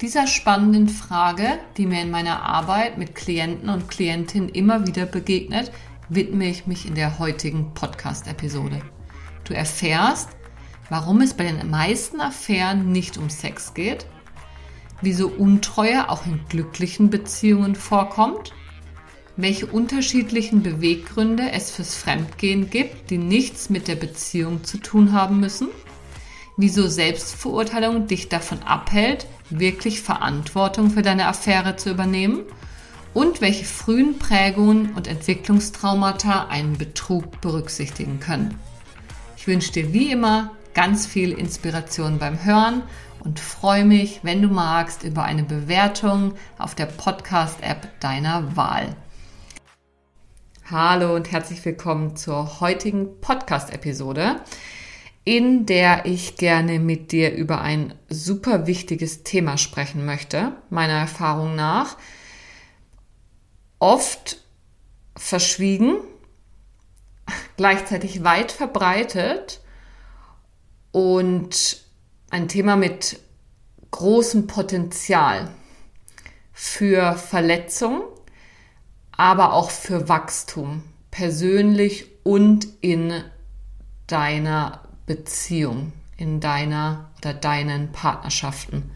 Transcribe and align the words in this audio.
Dieser 0.00 0.28
spannenden 0.28 0.88
Frage, 0.88 1.58
die 1.76 1.84
mir 1.84 2.00
in 2.02 2.12
meiner 2.12 2.44
Arbeit 2.44 2.98
mit 2.98 3.16
Klienten 3.16 3.68
und 3.68 3.88
Klientinnen 3.88 4.48
immer 4.48 4.86
wieder 4.86 5.06
begegnet, 5.06 5.72
widme 6.08 6.48
ich 6.48 6.68
mich 6.68 6.86
in 6.86 6.94
der 6.94 7.18
heutigen 7.18 7.74
Podcast-Episode. 7.74 8.80
Du 9.42 9.54
erfährst, 9.54 10.28
warum 10.88 11.20
es 11.20 11.34
bei 11.34 11.50
den 11.50 11.68
meisten 11.68 12.20
Affären 12.20 12.92
nicht 12.92 13.18
um 13.18 13.28
Sex 13.28 13.74
geht, 13.74 14.06
wieso 15.00 15.26
Untreue 15.26 16.08
auch 16.08 16.26
in 16.26 16.42
glücklichen 16.48 17.10
Beziehungen 17.10 17.74
vorkommt, 17.74 18.54
welche 19.36 19.66
unterschiedlichen 19.66 20.62
Beweggründe 20.62 21.50
es 21.50 21.72
fürs 21.72 21.96
Fremdgehen 21.96 22.70
gibt, 22.70 23.10
die 23.10 23.18
nichts 23.18 23.68
mit 23.68 23.88
der 23.88 23.96
Beziehung 23.96 24.62
zu 24.62 24.78
tun 24.78 25.12
haben 25.12 25.40
müssen, 25.40 25.68
wieso 26.56 26.86
Selbstverurteilung 26.86 28.06
dich 28.06 28.28
davon 28.28 28.62
abhält, 28.62 29.26
wirklich 29.50 30.02
Verantwortung 30.02 30.90
für 30.90 31.02
deine 31.02 31.26
Affäre 31.26 31.76
zu 31.76 31.90
übernehmen 31.90 32.44
und 33.14 33.40
welche 33.40 33.64
frühen 33.64 34.18
Prägungen 34.18 34.94
und 34.94 35.06
Entwicklungstraumata 35.06 36.46
einen 36.48 36.78
Betrug 36.78 37.40
berücksichtigen 37.40 38.20
können. 38.20 38.58
Ich 39.36 39.46
wünsche 39.46 39.72
dir 39.72 39.92
wie 39.92 40.10
immer 40.10 40.52
ganz 40.74 41.06
viel 41.06 41.32
Inspiration 41.32 42.18
beim 42.18 42.44
Hören 42.44 42.82
und 43.24 43.40
freue 43.40 43.84
mich, 43.84 44.20
wenn 44.22 44.42
du 44.42 44.48
magst, 44.48 45.02
über 45.02 45.24
eine 45.24 45.42
Bewertung 45.42 46.34
auf 46.58 46.74
der 46.74 46.86
Podcast-App 46.86 48.00
deiner 48.00 48.56
Wahl. 48.56 48.94
Hallo 50.70 51.16
und 51.16 51.32
herzlich 51.32 51.64
willkommen 51.64 52.14
zur 52.14 52.60
heutigen 52.60 53.20
Podcast-Episode 53.20 54.36
in 55.28 55.66
der 55.66 56.06
ich 56.06 56.36
gerne 56.36 56.78
mit 56.78 57.12
dir 57.12 57.34
über 57.34 57.60
ein 57.60 57.92
super 58.08 58.66
wichtiges 58.66 59.24
Thema 59.24 59.58
sprechen 59.58 60.06
möchte, 60.06 60.52
meiner 60.70 60.94
Erfahrung 60.94 61.54
nach. 61.54 61.98
Oft 63.78 64.38
verschwiegen, 65.18 65.98
gleichzeitig 67.58 68.24
weit 68.24 68.52
verbreitet 68.52 69.60
und 70.92 71.84
ein 72.30 72.48
Thema 72.48 72.76
mit 72.76 73.20
großem 73.90 74.46
Potenzial 74.46 75.50
für 76.54 77.16
Verletzung, 77.16 78.00
aber 79.12 79.52
auch 79.52 79.68
für 79.68 80.08
Wachstum, 80.08 80.84
persönlich 81.10 82.06
und 82.24 82.66
in 82.80 83.12
deiner 84.06 84.87
Beziehung, 85.08 85.92
in 86.18 86.38
deiner 86.38 87.10
oder 87.18 87.34
deinen 87.34 87.90
Partnerschaften. 87.90 88.90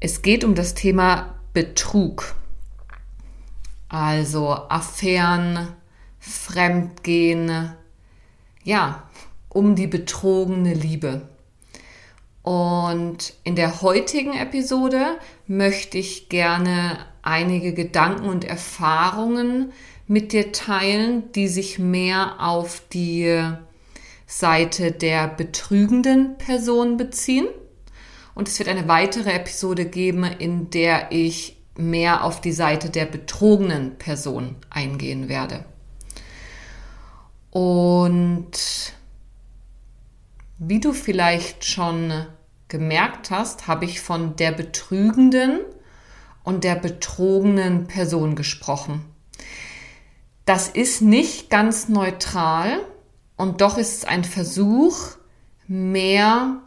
Es 0.00 0.22
geht 0.22 0.44
um 0.44 0.54
das 0.54 0.74
Thema 0.74 1.34
Betrug, 1.52 2.34
also 3.88 4.48
Affären, 4.68 5.68
Fremdgehen, 6.18 7.72
ja, 8.64 9.04
um 9.48 9.76
die 9.76 9.86
betrogene 9.86 10.74
Liebe. 10.74 11.28
Und 12.42 13.34
in 13.44 13.56
der 13.56 13.82
heutigen 13.82 14.32
Episode 14.34 15.18
möchte 15.46 15.98
ich 15.98 16.28
gerne 16.28 16.98
einige 17.22 17.74
Gedanken 17.74 18.28
und 18.28 18.44
Erfahrungen 18.44 19.72
mit 20.06 20.32
dir 20.32 20.52
teilen, 20.52 21.30
die 21.32 21.48
sich 21.48 21.78
mehr 21.78 22.36
auf 22.40 22.82
die 22.92 23.42
Seite 24.28 24.92
der 24.92 25.26
betrügenden 25.26 26.36
Person 26.36 26.98
beziehen. 26.98 27.48
Und 28.34 28.46
es 28.46 28.58
wird 28.58 28.68
eine 28.68 28.86
weitere 28.86 29.32
Episode 29.32 29.86
geben, 29.86 30.22
in 30.22 30.70
der 30.70 31.10
ich 31.10 31.56
mehr 31.76 32.22
auf 32.24 32.40
die 32.40 32.52
Seite 32.52 32.90
der 32.90 33.06
betrogenen 33.06 33.96
Person 33.96 34.56
eingehen 34.68 35.28
werde. 35.28 35.64
Und 37.50 38.50
wie 40.58 40.80
du 40.80 40.92
vielleicht 40.92 41.64
schon 41.64 42.26
gemerkt 42.68 43.30
hast, 43.30 43.66
habe 43.66 43.86
ich 43.86 44.00
von 44.00 44.36
der 44.36 44.52
betrügenden 44.52 45.60
und 46.44 46.64
der 46.64 46.74
betrogenen 46.74 47.86
Person 47.86 48.36
gesprochen. 48.36 49.04
Das 50.44 50.68
ist 50.68 51.00
nicht 51.00 51.48
ganz 51.48 51.88
neutral, 51.88 52.80
und 53.38 53.62
doch 53.62 53.78
ist 53.78 53.98
es 53.98 54.04
ein 54.04 54.24
Versuch, 54.24 54.98
mehr 55.66 56.60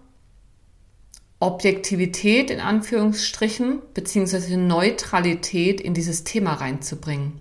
Objektivität 1.40 2.50
in 2.50 2.60
Anführungsstrichen 2.60 3.82
beziehungsweise 3.94 4.58
Neutralität 4.58 5.82
in 5.82 5.94
dieses 5.94 6.24
Thema 6.24 6.54
reinzubringen. 6.54 7.40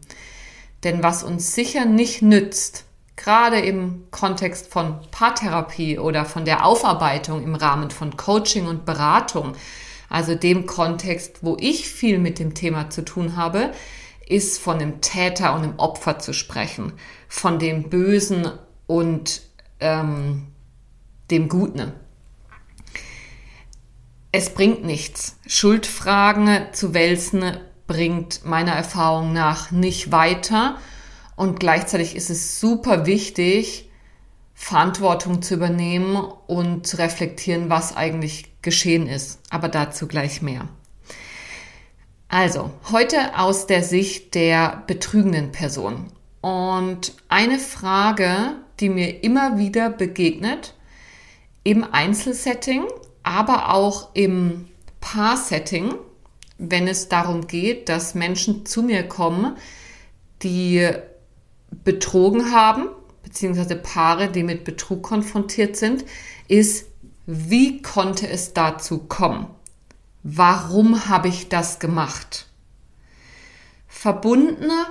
Denn 0.85 1.03
was 1.03 1.23
uns 1.23 1.55
sicher 1.55 1.85
nicht 1.85 2.23
nützt, 2.23 2.85
gerade 3.17 3.61
im 3.61 4.07
Kontext 4.11 4.69
von 4.69 4.99
Paartherapie 5.11 5.99
oder 5.99 6.25
von 6.25 6.45
der 6.45 6.65
Aufarbeitung 6.65 7.45
im 7.45 7.55
Rahmen 7.55 7.91
von 7.91 8.17
Coaching 8.17 8.67
und 8.67 8.85
Beratung, 8.87 9.55
also 10.09 10.35
dem 10.35 10.67
Kontext, 10.67 11.39
wo 11.43 11.57
ich 11.61 11.89
viel 11.89 12.19
mit 12.19 12.39
dem 12.39 12.55
Thema 12.55 12.91
zu 12.91 13.05
tun 13.05 13.37
habe, 13.37 13.73
ist 14.27 14.59
von 14.59 14.79
dem 14.79 15.01
Täter 15.01 15.55
und 15.55 15.63
dem 15.63 15.79
Opfer 15.79 16.19
zu 16.19 16.33
sprechen, 16.33 16.95
von 17.29 17.59
dem 17.59 17.91
Bösen 17.91 18.51
und 18.91 19.43
ähm, 19.79 20.49
dem 21.31 21.49
Guten. 21.49 21.93
Es 24.33 24.53
bringt 24.53 24.85
nichts. 24.85 25.37
Schuldfragen 25.47 26.67
zu 26.73 26.93
wälzen 26.93 27.57
bringt 27.87 28.45
meiner 28.45 28.73
Erfahrung 28.73 29.33
nach 29.33 29.71
nicht 29.71 30.11
weiter. 30.11 30.77
Und 31.37 31.61
gleichzeitig 31.61 32.17
ist 32.17 32.31
es 32.31 32.59
super 32.59 33.07
wichtig, 33.07 33.89
Verantwortung 34.55 35.41
zu 35.41 35.55
übernehmen 35.55 36.17
und 36.49 36.85
zu 36.85 36.99
reflektieren, 36.99 37.71
was 37.71 37.97
eigentlich 37.97 38.61
geschehen 38.61 39.07
ist. 39.07 39.39
Aber 39.51 39.69
dazu 39.69 40.09
gleich 40.09 40.43
mehr. 40.43 40.69
Also, 42.27 42.73
heute 42.91 43.39
aus 43.39 43.69
der 43.69 43.85
Sicht 43.85 44.35
der 44.35 44.83
betrügenden 44.89 45.53
Person. 45.53 46.13
Und 46.41 47.13
eine 47.29 47.59
Frage, 47.59 48.57
die 48.81 48.89
mir 48.89 49.23
immer 49.23 49.59
wieder 49.59 49.91
begegnet, 49.91 50.75
im 51.63 51.85
Einzelsetting, 51.85 52.85
aber 53.23 53.75
auch 53.75 54.15
im 54.15 54.69
Paar-Setting, 55.01 55.95
wenn 56.59 56.89
es 56.89 57.09
darum 57.09 57.47
geht, 57.47 57.89
dass 57.89 58.15
Menschen 58.15 58.67
zu 58.67 58.83
mir 58.83 59.03
kommen, 59.07 59.57
die 60.43 60.89
betrogen 61.85 62.53
haben, 62.53 62.89
beziehungsweise 63.23 63.77
Paare, 63.77 64.29
die 64.29 64.43
mit 64.43 64.65
Betrug 64.65 65.03
konfrontiert 65.03 65.77
sind, 65.77 66.05
ist, 66.49 66.87
wie 67.27 67.81
konnte 67.83 68.29
es 68.29 68.55
dazu 68.55 68.99
kommen? 68.99 69.47
Warum 70.23 71.07
habe 71.09 71.29
ich 71.29 71.49
das 71.49 71.79
gemacht? 71.79 72.47
Verbundene 73.87 74.87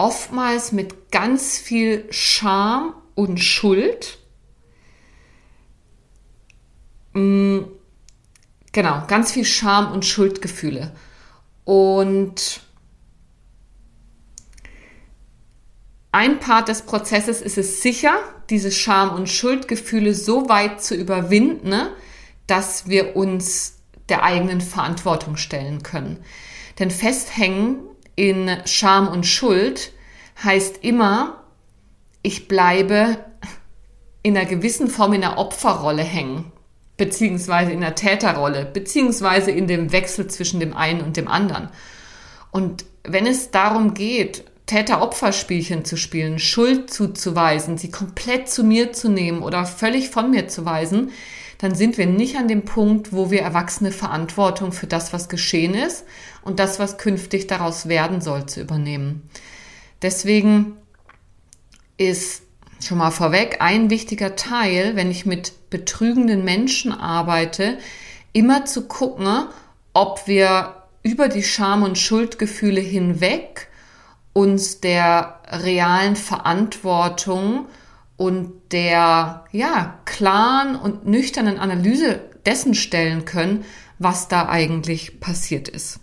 oftmals 0.00 0.72
mit 0.72 1.12
ganz 1.12 1.58
viel 1.58 2.06
Scham 2.10 2.94
und 3.14 3.38
Schuld. 3.38 4.18
Mm, 7.12 7.58
genau, 8.72 9.02
ganz 9.08 9.30
viel 9.32 9.44
Scham 9.44 9.92
und 9.92 10.06
Schuldgefühle. 10.06 10.92
Und 11.64 12.62
ein 16.12 16.40
Part 16.40 16.68
des 16.68 16.82
Prozesses 16.82 17.42
ist 17.42 17.58
es 17.58 17.82
sicher, 17.82 18.14
diese 18.48 18.72
Scham- 18.72 19.14
und 19.14 19.28
Schuldgefühle 19.28 20.14
so 20.14 20.48
weit 20.48 20.82
zu 20.82 20.94
überwinden, 20.94 21.74
dass 22.46 22.88
wir 22.88 23.16
uns 23.16 23.76
der 24.08 24.22
eigenen 24.24 24.62
Verantwortung 24.62 25.36
stellen 25.36 25.82
können. 25.82 26.24
Denn 26.78 26.90
festhängen 26.90 27.89
in 28.20 28.50
Scham 28.66 29.08
und 29.08 29.24
Schuld 29.24 29.92
heißt 30.44 30.84
immer, 30.84 31.42
ich 32.20 32.48
bleibe 32.48 33.16
in 34.22 34.36
einer 34.36 34.46
gewissen 34.46 34.88
Form 34.88 35.14
in 35.14 35.22
der 35.22 35.38
Opferrolle 35.38 36.02
hängen. 36.02 36.52
beziehungsweise 37.00 37.72
in 37.72 37.80
der 37.80 37.94
Täterrolle, 37.94 38.66
beziehungsweise 38.66 39.50
in 39.50 39.66
dem 39.66 39.90
Wechsel 39.90 40.26
zwischen 40.26 40.60
dem 40.60 40.76
einen 40.76 41.00
und 41.00 41.16
dem 41.16 41.28
anderen. 41.28 41.70
Und 42.50 42.84
wenn 43.04 43.26
es 43.26 43.50
darum 43.50 43.94
geht, 43.94 44.44
Täter-Opfer-Spielchen 44.66 45.86
zu 45.86 45.96
spielen, 45.96 46.38
Schuld 46.38 46.92
zuzuweisen, 46.92 47.78
sie 47.78 47.90
komplett 47.90 48.50
zu 48.50 48.64
mir 48.64 48.92
zu 48.92 49.08
nehmen 49.08 49.42
oder 49.42 49.64
völlig 49.64 50.10
von 50.10 50.30
mir 50.30 50.46
zu 50.46 50.66
weisen, 50.66 51.10
dann 51.60 51.74
sind 51.74 51.98
wir 51.98 52.06
nicht 52.06 52.36
an 52.36 52.48
dem 52.48 52.64
Punkt, 52.64 53.12
wo 53.12 53.30
wir 53.30 53.42
Erwachsene 53.42 53.92
Verantwortung 53.92 54.72
für 54.72 54.86
das, 54.86 55.12
was 55.12 55.28
geschehen 55.28 55.74
ist 55.74 56.04
und 56.42 56.58
das, 56.58 56.78
was 56.78 56.96
künftig 56.96 57.48
daraus 57.48 57.86
werden 57.86 58.22
soll, 58.22 58.46
zu 58.46 58.62
übernehmen. 58.62 59.28
Deswegen 60.00 60.76
ist 61.98 62.42
schon 62.82 62.96
mal 62.96 63.10
vorweg 63.10 63.58
ein 63.60 63.90
wichtiger 63.90 64.36
Teil, 64.36 64.96
wenn 64.96 65.10
ich 65.10 65.26
mit 65.26 65.68
betrügenden 65.68 66.44
Menschen 66.44 66.92
arbeite, 66.92 67.76
immer 68.32 68.64
zu 68.64 68.88
gucken, 68.88 69.44
ob 69.92 70.26
wir 70.26 70.76
über 71.02 71.28
die 71.28 71.42
Scham- 71.42 71.82
und 71.82 71.98
Schuldgefühle 71.98 72.80
hinweg 72.80 73.68
uns 74.32 74.80
der 74.80 75.40
realen 75.46 76.16
Verantwortung 76.16 77.66
und 78.20 78.52
der 78.72 79.46
ja 79.50 79.98
klaren 80.04 80.76
und 80.76 81.06
nüchternen 81.06 81.58
Analyse 81.58 82.20
dessen 82.44 82.74
stellen 82.74 83.24
können, 83.24 83.64
was 83.98 84.28
da 84.28 84.46
eigentlich 84.46 85.20
passiert 85.20 85.70
ist. 85.70 86.00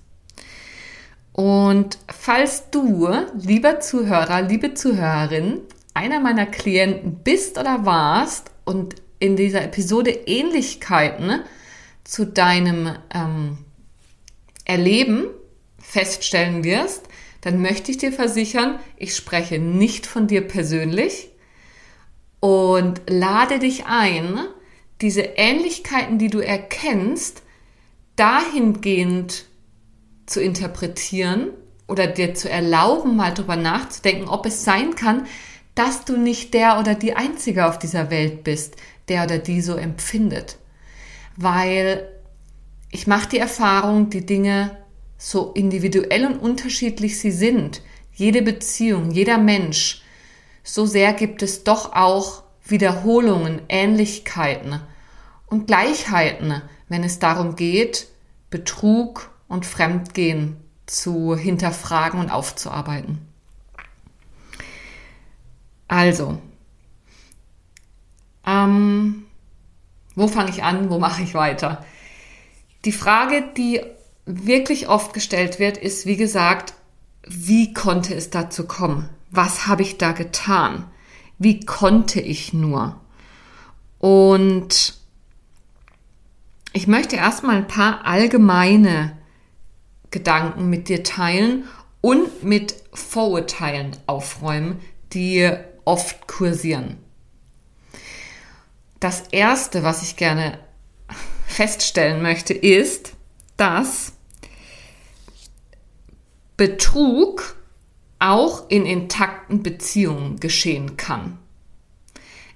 Und 1.32 2.00
falls 2.12 2.72
du, 2.72 3.08
lieber 3.38 3.82
Zuhörer, 3.82 4.42
liebe 4.42 4.74
Zuhörerin, 4.74 5.60
einer 5.94 6.20
meiner 6.20 6.48
Klienten 6.48 7.20
bist 7.24 7.60
oder 7.60 7.86
warst 7.86 8.50
und 8.66 8.96
in 9.20 9.36
dieser 9.36 9.64
Episode 9.64 10.10
Ähnlichkeiten 10.10 11.42
zu 12.04 12.26
deinem 12.26 12.96
ähm, 13.14 13.60
Erleben 14.66 15.28
feststellen 15.78 16.64
wirst, 16.64 17.04
dann 17.42 17.62
möchte 17.62 17.92
ich 17.92 18.00
dir 18.00 18.12
versichern, 18.12 18.80
ich 18.98 19.16
spreche 19.16 19.60
nicht 19.60 20.08
von 20.08 20.26
dir 20.26 20.42
persönlich 20.42 21.30
und 22.40 23.02
lade 23.08 23.60
dich 23.60 23.86
ein, 23.86 24.40
diese 25.02 25.22
Ähnlichkeiten, 25.22 26.18
die 26.18 26.30
du 26.30 26.40
erkennst, 26.40 27.44
dahingehend 28.16 29.46
zu 30.26 30.42
interpretieren 30.42 31.50
oder 31.88 32.08
dir 32.08 32.34
zu 32.34 32.50
erlauben, 32.50 33.16
mal 33.16 33.34
drüber 33.34 33.56
nachzudenken, 33.56 34.28
ob 34.28 34.46
es 34.46 34.64
sein 34.64 34.96
kann, 34.96 35.26
dass 35.76 36.06
du 36.06 36.18
nicht 36.18 36.54
der 36.54 36.80
oder 36.80 36.96
die 36.96 37.16
Einzige 37.16 37.68
auf 37.68 37.80
dieser 37.80 38.10
Welt 38.10 38.44
bist, 38.44 38.76
der 39.08 39.24
oder 39.24 39.38
die 39.38 39.62
so 39.62 39.76
empfindet. 39.76 40.58
Weil 41.36 42.08
ich 42.92 43.06
mache 43.06 43.30
die 43.30 43.38
Erfahrung, 43.38 44.10
die 44.10 44.26
Dinge 44.26 44.78
so 45.18 45.52
individuell 45.54 46.26
und 46.26 46.38
unterschiedlich 46.38 47.20
sie 47.20 47.32
sind, 47.32 47.82
jede 48.14 48.42
Beziehung, 48.42 49.12
jeder 49.12 49.38
Mensch, 49.38 50.02
so 50.68 50.86
sehr 50.86 51.14
gibt 51.14 51.42
es 51.42 51.64
doch 51.64 51.94
auch 51.94 52.44
Wiederholungen, 52.64 53.62
Ähnlichkeiten 53.70 54.82
und 55.46 55.68
Gleichheiten, 55.68 56.62
wenn 56.90 57.04
es 57.06 57.20
darum 57.20 57.56
geht, 57.56 58.10
Betrug 58.50 59.32
und 59.48 59.66
Fremdgehen 59.66 60.58
zu 60.86 61.36
hinterfragen 61.38 62.20
und 62.20 62.30
aufzuarbeiten. 62.30 63.26
Also, 65.88 66.38
ähm, 68.46 69.26
wo 70.16 70.28
fange 70.28 70.50
ich 70.50 70.64
an, 70.64 70.90
wo 70.90 71.00
mache 71.00 71.24
ich 71.24 71.34
weiter? 71.34 71.86
Die 72.84 72.92
Frage, 72.92 73.54
die 73.56 73.82
wirklich 74.26 74.90
oft 74.90 75.14
gestellt 75.14 75.60
wird, 75.60 75.78
ist, 75.78 76.06
wie 76.06 76.18
gesagt, 76.18 76.74
wie 77.26 77.74
konnte 77.74 78.14
es 78.14 78.30
dazu 78.30 78.68
kommen? 78.68 79.10
Was 79.38 79.68
habe 79.68 79.84
ich 79.84 80.00
da 80.00 80.14
getan? 80.14 80.90
Wie 81.38 81.60
konnte 81.60 82.20
ich 82.20 82.54
nur? 82.54 83.00
Und 84.00 84.98
ich 86.74 86.88
möchte 86.88 87.18
erstmal 87.18 87.58
ein 87.58 87.68
paar 87.68 88.04
allgemeine 88.08 89.16
Gedanken 90.10 90.72
mit 90.72 90.90
dir 90.90 91.04
teilen 91.04 91.66
und 92.02 92.44
mit 92.44 92.78
Vorurteilen 92.94 93.96
aufräumen, 94.08 94.80
die 95.14 95.52
oft 95.86 96.28
kursieren. 96.28 96.98
Das 99.00 99.22
Erste, 99.30 99.84
was 99.84 100.02
ich 100.02 100.16
gerne 100.16 100.58
feststellen 101.46 102.24
möchte, 102.24 102.56
ist, 102.56 103.14
dass 103.56 104.14
Betrug 106.58 107.57
auch 108.20 108.70
in 108.70 108.86
intakten 108.86 109.64
Beziehungen 109.64 110.40
geschehen 110.40 110.98
kann. 110.98 111.38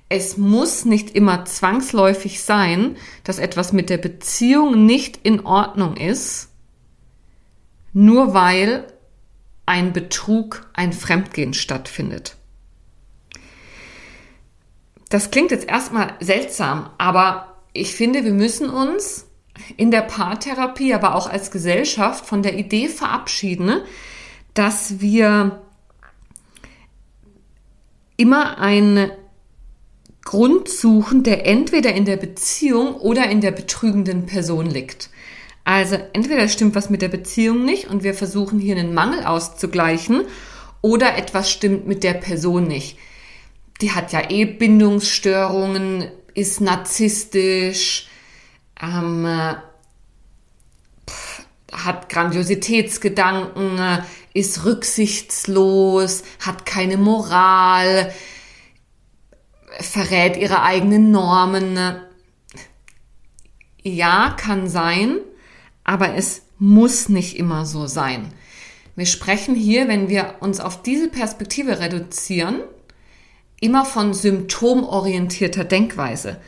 Es 0.09 0.37
muss 0.37 0.83
nicht 0.83 1.15
immer 1.15 1.45
zwangsläufig 1.45 2.41
sein, 2.41 2.97
dass 3.23 3.39
etwas 3.39 3.71
mit 3.71 3.89
der 3.89 3.97
Beziehung 3.97 4.85
nicht 4.85 5.19
in 5.23 5.45
Ordnung 5.45 5.95
ist, 5.95 6.49
nur 7.93 8.33
weil 8.33 8.87
ein 9.65 9.93
Betrug, 9.93 10.69
ein 10.73 10.91
Fremdgehen 10.91 11.53
stattfindet. 11.53 12.35
Das 15.07 15.31
klingt 15.31 15.51
jetzt 15.51 15.67
erstmal 15.69 16.13
seltsam, 16.19 16.89
aber 16.97 17.55
ich 17.73 17.95
finde, 17.95 18.25
wir 18.25 18.33
müssen 18.33 18.69
uns 18.69 19.27
in 19.77 19.91
der 19.91 20.01
Paartherapie, 20.01 20.93
aber 20.93 21.15
auch 21.15 21.29
als 21.29 21.51
Gesellschaft 21.51 22.25
von 22.25 22.43
der 22.43 22.57
Idee 22.57 22.87
verabschieden, 22.89 23.81
dass 24.53 24.99
wir 24.99 25.61
immer 28.17 28.59
einen 28.59 29.11
Grund 30.23 30.69
suchen, 30.69 31.23
der 31.23 31.47
entweder 31.47 31.93
in 31.93 32.05
der 32.05 32.17
Beziehung 32.17 32.95
oder 32.95 33.29
in 33.29 33.41
der 33.41 33.51
betrügenden 33.51 34.27
Person 34.27 34.67
liegt. 34.67 35.09
Also 35.63 35.97
entweder 36.13 36.47
stimmt 36.47 36.75
was 36.75 36.89
mit 36.89 37.01
der 37.01 37.07
Beziehung 37.07 37.65
nicht 37.65 37.87
und 37.87 38.03
wir 38.03 38.13
versuchen 38.13 38.59
hier 38.59 38.75
einen 38.75 38.93
Mangel 38.93 39.25
auszugleichen 39.25 40.25
oder 40.81 41.17
etwas 41.17 41.51
stimmt 41.51 41.87
mit 41.87 42.03
der 42.03 42.13
Person 42.13 42.67
nicht. 42.67 42.97
Die 43.81 43.91
hat 43.91 44.11
ja 44.11 44.29
eh 44.29 44.45
Bindungsstörungen, 44.45 46.07
ist 46.33 46.61
narzisstisch, 46.61 48.07
ähm, 48.81 49.27
hat 51.71 52.09
Grandiositätsgedanken, 52.09 53.79
ist 54.33 54.65
rücksichtslos, 54.65 56.23
hat 56.39 56.65
keine 56.65 56.97
Moral, 56.97 58.13
verrät 59.79 60.37
ihre 60.37 60.61
eigenen 60.63 61.11
Normen. 61.11 61.77
Ja, 63.83 64.35
kann 64.37 64.69
sein, 64.69 65.17
aber 65.83 66.15
es 66.15 66.43
muss 66.59 67.09
nicht 67.09 67.37
immer 67.37 67.65
so 67.65 67.87
sein. 67.87 68.33
Wir 68.95 69.05
sprechen 69.05 69.55
hier, 69.55 69.87
wenn 69.87 70.09
wir 70.09 70.35
uns 70.41 70.59
auf 70.59 70.83
diese 70.83 71.09
Perspektive 71.09 71.79
reduzieren, 71.79 72.61
immer 73.59 73.85
von 73.85 74.13
symptomorientierter 74.13 75.63
Denkweise. 75.63 76.39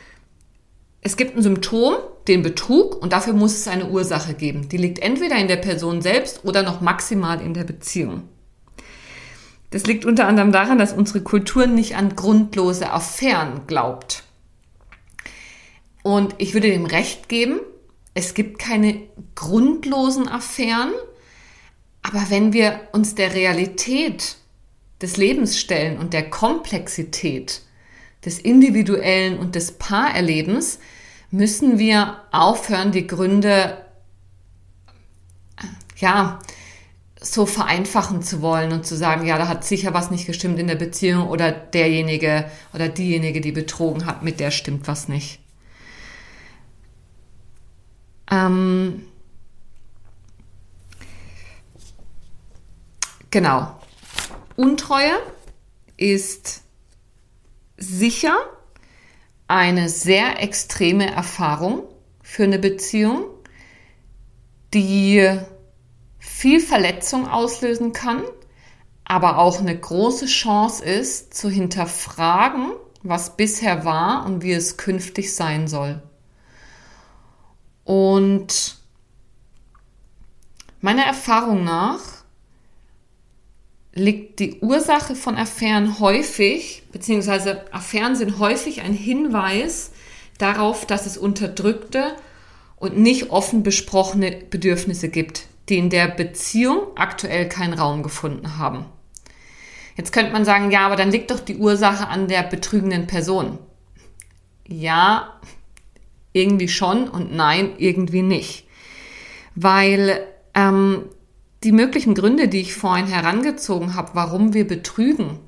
Es 1.00 1.16
gibt 1.16 1.36
ein 1.36 1.42
Symptom, 1.42 1.94
den 2.28 2.42
Betrug, 2.42 3.00
und 3.02 3.12
dafür 3.12 3.34
muss 3.34 3.54
es 3.54 3.68
eine 3.68 3.88
Ursache 3.88 4.34
geben. 4.34 4.68
Die 4.68 4.76
liegt 4.76 4.98
entweder 5.00 5.36
in 5.36 5.48
der 5.48 5.56
Person 5.56 6.00
selbst 6.00 6.44
oder 6.44 6.62
noch 6.62 6.80
maximal 6.80 7.40
in 7.40 7.54
der 7.54 7.64
Beziehung. 7.64 8.22
Das 9.70 9.86
liegt 9.86 10.04
unter 10.04 10.26
anderem 10.28 10.52
daran, 10.52 10.78
dass 10.78 10.92
unsere 10.92 11.20
Kultur 11.20 11.66
nicht 11.66 11.96
an 11.96 12.14
grundlose 12.14 12.90
Affären 12.90 13.66
glaubt. 13.66 14.22
Und 16.02 16.34
ich 16.38 16.54
würde 16.54 16.70
dem 16.70 16.86
Recht 16.86 17.28
geben, 17.28 17.60
es 18.14 18.34
gibt 18.34 18.58
keine 18.58 19.00
grundlosen 19.34 20.28
Affären, 20.28 20.92
aber 22.02 22.26
wenn 22.28 22.52
wir 22.52 22.80
uns 22.92 23.14
der 23.14 23.34
Realität 23.34 24.36
des 25.02 25.16
Lebens 25.16 25.58
stellen 25.58 25.98
und 25.98 26.12
der 26.12 26.30
Komplexität 26.30 27.62
des 28.24 28.38
individuellen 28.38 29.38
und 29.38 29.54
des 29.54 29.72
Paarerlebens, 29.72 30.78
müssen 31.34 31.80
wir 31.80 32.20
aufhören, 32.30 32.92
die 32.92 33.08
Gründe, 33.08 33.84
ja, 35.96 36.38
so 37.20 37.44
vereinfachen 37.44 38.22
zu 38.22 38.40
wollen 38.40 38.72
und 38.72 38.86
zu 38.86 38.96
sagen, 38.96 39.26
ja, 39.26 39.36
da 39.36 39.48
hat 39.48 39.64
sicher 39.64 39.94
was 39.94 40.10
nicht 40.12 40.26
gestimmt 40.26 40.60
in 40.60 40.68
der 40.68 40.76
Beziehung 40.76 41.28
oder 41.28 41.50
derjenige 41.50 42.48
oder 42.72 42.88
diejenige, 42.88 43.40
die 43.40 43.50
betrogen 43.50 44.06
hat, 44.06 44.22
mit 44.22 44.38
der 44.38 44.52
stimmt 44.52 44.86
was 44.86 45.08
nicht. 45.08 45.40
Ähm, 48.30 49.02
genau. 53.30 53.80
Untreue 54.54 55.18
ist 55.96 56.62
sicher 57.76 58.36
eine 59.48 59.88
sehr 59.88 60.42
extreme 60.42 61.10
Erfahrung 61.10 61.84
für 62.22 62.44
eine 62.44 62.58
Beziehung, 62.58 63.26
die 64.72 65.38
viel 66.18 66.60
Verletzung 66.60 67.28
auslösen 67.28 67.92
kann, 67.92 68.22
aber 69.04 69.38
auch 69.38 69.60
eine 69.60 69.78
große 69.78 70.26
Chance 70.26 70.84
ist, 70.84 71.34
zu 71.34 71.50
hinterfragen, 71.50 72.72
was 73.02 73.36
bisher 73.36 73.84
war 73.84 74.24
und 74.24 74.42
wie 74.42 74.52
es 74.52 74.76
künftig 74.78 75.34
sein 75.34 75.68
soll. 75.68 76.02
Und 77.84 78.78
meiner 80.80 81.04
Erfahrung 81.04 81.64
nach 81.64 82.23
liegt 83.94 84.40
die 84.40 84.58
Ursache 84.60 85.14
von 85.14 85.36
Affären 85.36 86.00
häufig, 86.00 86.82
beziehungsweise 86.92 87.64
Affären 87.72 88.16
sind 88.16 88.38
häufig 88.38 88.82
ein 88.82 88.92
Hinweis 88.92 89.92
darauf, 90.38 90.84
dass 90.84 91.06
es 91.06 91.16
unterdrückte 91.16 92.16
und 92.76 92.98
nicht 92.98 93.30
offen 93.30 93.62
besprochene 93.62 94.32
Bedürfnisse 94.50 95.08
gibt, 95.08 95.46
die 95.68 95.78
in 95.78 95.90
der 95.90 96.08
Beziehung 96.08 96.80
aktuell 96.96 97.48
keinen 97.48 97.74
Raum 97.74 98.02
gefunden 98.02 98.58
haben. 98.58 98.84
Jetzt 99.96 100.12
könnte 100.12 100.32
man 100.32 100.44
sagen, 100.44 100.72
ja, 100.72 100.84
aber 100.86 100.96
dann 100.96 101.12
liegt 101.12 101.30
doch 101.30 101.38
die 101.38 101.56
Ursache 101.56 102.08
an 102.08 102.26
der 102.26 102.42
betrügenden 102.42 103.06
Person. 103.06 103.58
Ja, 104.66 105.40
irgendwie 106.32 106.68
schon 106.68 107.08
und 107.08 107.32
nein, 107.32 107.74
irgendwie 107.78 108.22
nicht. 108.22 108.66
Weil 109.54 110.26
ähm, 110.54 111.04
die 111.64 111.72
möglichen 111.72 112.14
Gründe, 112.14 112.48
die 112.48 112.60
ich 112.60 112.74
vorhin 112.74 113.06
herangezogen 113.06 113.94
habe, 113.94 114.10
warum 114.12 114.52
wir 114.52 114.66
betrügen, 114.66 115.38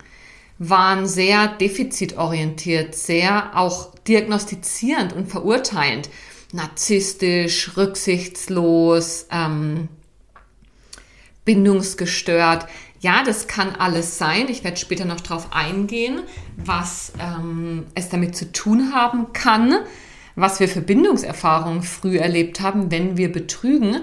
waren 0.58 1.06
sehr 1.06 1.48
defizitorientiert, 1.48 2.94
sehr 2.94 3.56
auch 3.56 3.94
diagnostizierend 4.08 5.12
und 5.12 5.28
verurteilend, 5.28 6.08
narzisstisch, 6.52 7.76
rücksichtslos, 7.76 9.26
ähm, 9.30 9.88
bindungsgestört. 11.44 12.66
Ja, 13.00 13.22
das 13.22 13.46
kann 13.46 13.76
alles 13.76 14.16
sein. 14.16 14.48
Ich 14.48 14.64
werde 14.64 14.78
später 14.78 15.04
noch 15.04 15.20
darauf 15.20 15.52
eingehen, 15.52 16.22
was 16.56 17.12
ähm, 17.20 17.84
es 17.94 18.08
damit 18.08 18.34
zu 18.34 18.50
tun 18.50 18.94
haben 18.94 19.34
kann, 19.34 19.74
was 20.34 20.60
wir 20.60 20.68
für 20.68 20.80
Bindungserfahrungen 20.80 21.82
früh 21.82 22.16
erlebt 22.16 22.60
haben, 22.60 22.90
wenn 22.90 23.18
wir 23.18 23.30
betrügen. 23.30 23.98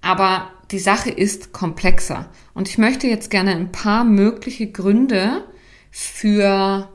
Aber 0.00 0.50
die 0.72 0.78
Sache 0.78 1.10
ist 1.10 1.52
komplexer. 1.52 2.30
Und 2.54 2.68
ich 2.68 2.78
möchte 2.78 3.06
jetzt 3.06 3.30
gerne 3.30 3.52
ein 3.52 3.70
paar 3.72 4.04
mögliche 4.04 4.70
Gründe 4.70 5.44
für 5.90 6.88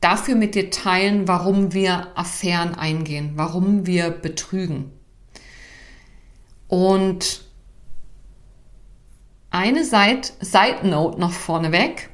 dafür 0.00 0.34
mit 0.34 0.54
dir 0.54 0.70
teilen, 0.70 1.26
warum 1.26 1.72
wir 1.72 2.16
Affären 2.18 2.74
eingehen, 2.74 3.32
warum 3.36 3.86
wir 3.86 4.10
betrügen. 4.10 4.92
Und 6.68 7.44
eine 9.50 9.84
Side, 9.84 10.28
Side 10.40 10.86
Note 10.86 11.18
noch 11.18 11.32
vorneweg. 11.32 12.10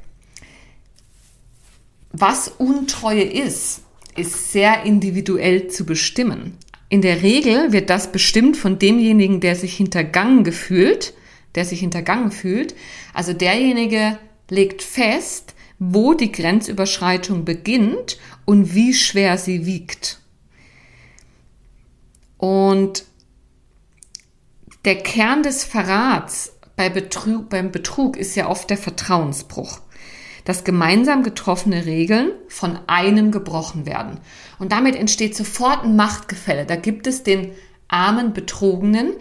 Was 2.13 2.49
Untreue 2.49 3.25
ist, 3.25 3.83
ist 4.17 4.53
sehr 4.53 4.85
individuell 4.85 5.69
zu 5.69 5.85
bestimmen. 5.85 6.57
In 6.89 7.03
der 7.03 7.23
Regel 7.23 7.73
wird 7.73 7.91
das 7.91 8.13
bestimmt 8.13 8.57
von 8.57 8.79
demjenigen, 8.79 9.41
der 9.41 9.57
sich 9.57 9.77
hintergangen 9.77 10.45
gefühlt, 10.45 11.15
der 11.55 11.65
sich 11.65 11.81
hintergangen 11.81 12.31
fühlt. 12.31 12.75
Also 13.13 13.33
derjenige 13.33 14.19
legt 14.49 14.83
fest, 14.83 15.55
wo 15.79 16.15
die 16.15 16.33
Grenzüberschreitung 16.33 17.45
beginnt 17.45 18.19
und 18.45 18.75
wie 18.75 18.95
schwer 18.95 19.37
sie 19.37 19.67
wiegt. 19.67 20.21
Und 22.39 23.05
der 24.85 24.97
Kern 24.97 25.43
des 25.43 25.65
Verrats 25.65 26.53
bei 26.77 26.89
Betrug, 26.89 27.49
beim 27.49 27.73
Betrug 27.73 28.17
ist 28.17 28.37
ja 28.37 28.49
oft 28.49 28.71
der 28.71 28.79
Vertrauensbruch 28.79 29.81
dass 30.47 30.63
gemeinsam 30.63 31.25
getroffene 31.25 31.85
Regeln 31.85 32.31
von 32.49 32.79
einem 32.87 33.33
gebrochen 33.33 33.85
werden. 33.85 34.21
Und 34.59 34.73
damit 34.73 34.95
entsteht 34.95 35.37
sofort 35.37 35.85
ein 35.85 35.97
Machtgefälle. 35.97 36.65
Da 36.65 36.77
gibt 36.77 37.09
es 37.09 37.25
den 37.25 37.51
armen 37.89 38.33
Betrogenen, 38.33 39.13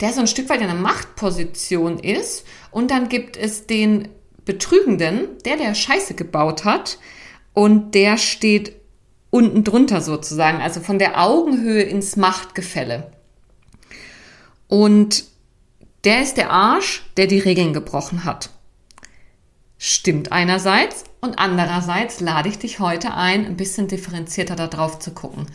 der 0.00 0.14
so 0.14 0.20
ein 0.20 0.26
Stück 0.26 0.48
weit 0.48 0.62
in 0.62 0.70
einer 0.70 0.80
Machtposition 0.80 1.98
ist. 1.98 2.46
Und 2.70 2.90
dann 2.90 3.10
gibt 3.10 3.36
es 3.36 3.66
den 3.66 4.08
Betrügenden, 4.46 5.28
der 5.44 5.58
der 5.58 5.74
Scheiße 5.74 6.14
gebaut 6.14 6.64
hat. 6.64 6.98
Und 7.52 7.94
der 7.94 8.16
steht 8.16 8.72
unten 9.28 9.64
drunter 9.64 10.00
sozusagen, 10.00 10.62
also 10.62 10.80
von 10.80 10.98
der 10.98 11.22
Augenhöhe 11.22 11.82
ins 11.82 12.16
Machtgefälle. 12.16 13.12
Und 14.66 15.24
der 16.04 16.22
ist 16.22 16.38
der 16.38 16.50
Arsch, 16.50 17.04
der 17.18 17.26
die 17.26 17.38
Regeln 17.38 17.74
gebrochen 17.74 18.24
hat 18.24 18.48
stimmt 19.82 20.30
einerseits 20.30 21.04
und 21.22 21.38
andererseits 21.38 22.20
lade 22.20 22.50
ich 22.50 22.58
dich 22.58 22.80
heute 22.80 23.14
ein, 23.14 23.46
ein 23.46 23.56
bisschen 23.56 23.88
differenzierter 23.88 24.54
darauf 24.54 24.98
zu 24.98 25.12
gucken. 25.12 25.46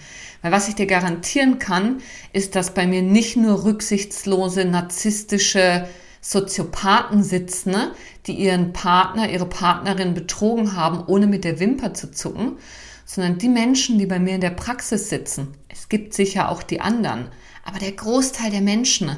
Weil 0.41 0.51
was 0.51 0.67
ich 0.67 0.73
dir 0.73 0.87
garantieren 0.87 1.59
kann, 1.59 2.01
ist, 2.33 2.55
dass 2.55 2.73
bei 2.73 2.87
mir 2.87 3.03
nicht 3.03 3.37
nur 3.37 3.63
rücksichtslose, 3.63 4.65
narzisstische 4.65 5.87
Soziopathen 6.21 7.21
sitzen, 7.21 7.69
ne, 7.69 7.91
die 8.25 8.33
ihren 8.33 8.73
Partner, 8.73 9.29
ihre 9.29 9.45
Partnerin 9.45 10.15
betrogen 10.15 10.75
haben, 10.75 11.03
ohne 11.05 11.27
mit 11.27 11.43
der 11.43 11.59
Wimper 11.59 11.93
zu 11.93 12.09
zucken, 12.09 12.57
sondern 13.05 13.37
die 13.37 13.49
Menschen, 13.49 13.99
die 13.99 14.07
bei 14.07 14.17
mir 14.17 14.33
in 14.33 14.41
der 14.41 14.49
Praxis 14.49 15.07
sitzen. 15.09 15.53
Es 15.69 15.87
gibt 15.87 16.15
sicher 16.15 16.49
auch 16.49 16.63
die 16.63 16.81
anderen, 16.81 17.29
aber 17.63 17.77
der 17.77 17.91
Großteil 17.91 18.49
der 18.49 18.61
Menschen, 18.61 19.15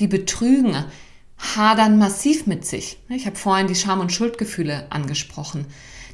die 0.00 0.08
betrügen, 0.08 0.84
hadern 1.38 1.98
massiv 1.98 2.46
mit 2.46 2.66
sich. 2.66 2.98
Ich 3.08 3.26
habe 3.26 3.36
vorhin 3.36 3.68
die 3.68 3.74
Scham- 3.74 4.00
und 4.00 4.12
Schuldgefühle 4.12 4.86
angesprochen. 4.90 5.66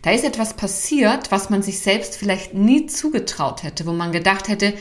Da 0.02 0.10
ist 0.10 0.24
etwas 0.24 0.54
passiert, 0.54 1.32
was 1.32 1.48
man 1.48 1.62
sich 1.62 1.80
selbst 1.80 2.16
vielleicht 2.16 2.52
nie 2.52 2.86
zugetraut 2.86 3.62
hätte, 3.62 3.86
wo 3.86 3.92
man 3.92 4.12
gedacht 4.12 4.48
hätte, 4.48 4.74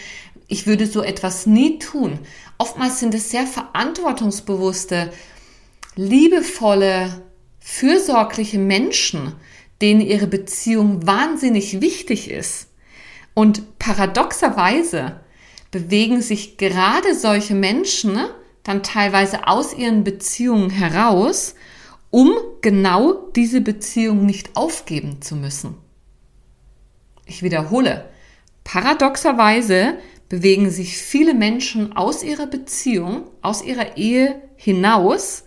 ich 0.48 0.68
würde 0.68 0.86
so 0.86 1.02
etwas 1.02 1.46
nie 1.46 1.80
tun. 1.80 2.20
Oftmals 2.58 3.00
sind 3.00 3.14
es 3.14 3.32
sehr 3.32 3.48
verantwortungsbewusste, 3.48 5.14
liebevolle, 5.96 7.24
fürsorgliche 7.60 8.60
Menschen, 8.60 9.34
denen 9.82 10.02
ihre 10.02 10.28
Beziehung 10.28 11.08
wahnsinnig 11.08 11.80
wichtig 11.80 12.30
ist. 12.30 12.68
Und 13.34 13.80
paradoxerweise 13.80 15.22
bewegen 15.72 16.22
sich 16.22 16.58
gerade 16.58 17.16
solche 17.16 17.56
Menschen 17.56 18.20
dann 18.64 18.82
teilweise 18.82 19.48
aus 19.48 19.74
ihren 19.74 20.04
Beziehungen 20.04 20.70
heraus, 20.70 21.56
um 22.10 22.34
genau 22.62 23.14
diese 23.36 23.62
Beziehung 23.62 24.26
nicht 24.26 24.56
aufgeben 24.56 25.22
zu 25.22 25.36
müssen. 25.36 25.76
Ich 27.26 27.44
wiederhole, 27.44 28.10
paradoxerweise 28.64 29.98
bewegen 30.30 30.70
sich 30.70 30.98
viele 30.98 31.34
Menschen 31.34 31.96
aus 31.96 32.24
ihrer 32.24 32.48
Beziehung, 32.48 33.30
aus 33.42 33.64
ihrer 33.64 33.98
Ehe 33.98 34.42
hinaus, 34.56 35.44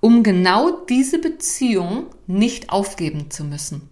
um 0.00 0.22
genau 0.22 0.84
diese 0.86 1.18
Beziehung 1.18 2.06
nicht 2.26 2.70
aufgeben 2.70 3.30
zu 3.30 3.44
müssen. 3.44 3.88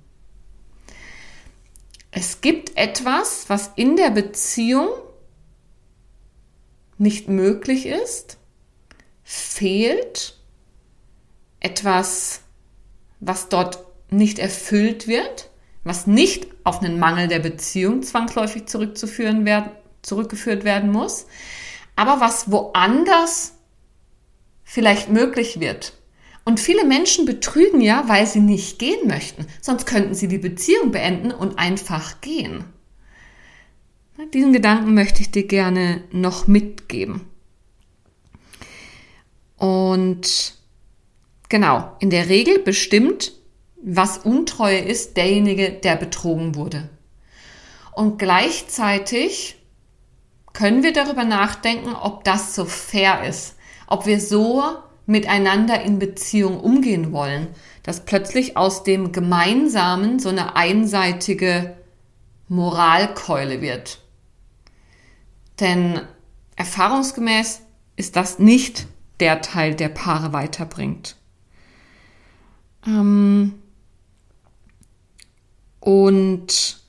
Es 2.11 2.41
gibt 2.41 2.77
etwas, 2.77 3.45
was 3.49 3.71
in 3.77 3.97
der 3.97 4.11
Beziehung 4.11 4.89
nicht 6.97 7.29
möglich 7.29 7.87
ist, 7.87 8.39
fehlt, 9.31 10.39
etwas, 11.61 12.41
was 13.21 13.51
dort 13.51 13.85
nicht 14.09 14.39
erfüllt 14.39 15.07
wird, 15.07 15.51
was 15.85 16.07
nicht 16.07 16.47
auf 16.65 16.81
einen 16.81 16.99
Mangel 16.99 17.29
der 17.29 17.41
Beziehung 17.41 18.03
zwangsläufig 18.03 18.65
zurückzuführen 18.65 19.45
werden, 19.45 19.71
zurückgeführt 20.01 20.65
werden 20.65 20.91
muss, 20.91 21.27
aber 21.95 22.23
was 22.23 22.51
woanders 22.51 23.53
vielleicht 24.65 25.11
möglich 25.11 25.61
wird. 25.61 25.93
Und 26.47 26.59
viele 26.59 26.87
Menschen 26.87 27.27
betrügen 27.27 27.83
ja, 27.83 28.05
weil 28.07 28.27
sie 28.27 28.41
nicht 28.41 28.79
gehen 28.79 29.07
möchten. 29.09 29.47
Sonst 29.61 29.85
könnten 29.85 30.15
sie 30.15 30.29
die 30.29 30.39
Beziehung 30.39 30.91
beenden 30.91 31.33
und 31.33 31.59
einfach 31.59 32.23
gehen. 32.23 32.65
Diesen 34.33 34.55
Gedanken 34.55 34.95
möchte 34.95 35.21
ich 35.21 35.31
dir 35.31 35.47
gerne 35.47 36.03
noch 36.13 36.47
mitgeben. 36.47 37.27
Und 39.59 40.55
genau, 41.49 41.93
in 41.99 42.11
der 42.11 42.29
Regel 42.29 42.61
bestimmt, 42.61 43.33
was 43.83 44.19
Untreue 44.19 44.79
ist, 44.79 45.17
derjenige, 45.17 45.71
der 45.71 45.97
betrogen 45.97 46.55
wurde. 46.55 46.89
Und 47.93 48.19
gleichzeitig 48.19 49.57
können 50.53 50.83
wir 50.83 50.93
darüber 50.93 51.25
nachdenken, 51.25 51.95
ob 51.95 52.25
das 52.25 52.55
so 52.55 52.65
fair 52.65 53.25
ist, 53.25 53.57
ob 53.87 54.07
wir 54.07 54.21
so 54.21 54.63
miteinander 55.07 55.83
in 55.83 55.99
Beziehung 55.99 56.61
umgehen 56.61 57.13
wollen, 57.13 57.49
dass 57.83 58.05
plötzlich 58.05 58.57
aus 58.57 58.85
dem 58.85 59.13
Gemeinsamen 59.13 60.19
so 60.19 60.29
eine 60.29 60.55
einseitige 60.57 61.77
Moralkeule 62.49 63.61
wird. 63.61 64.01
Denn 65.61 66.01
erfahrungsgemäß 66.57 67.63
ist 67.97 68.17
das 68.17 68.39
nicht 68.39 68.87
der 69.21 69.41
Teil, 69.41 69.75
der 69.75 69.89
Paare 69.89 70.33
weiterbringt. 70.33 71.17
Ähm 72.87 73.55
und 75.81 76.81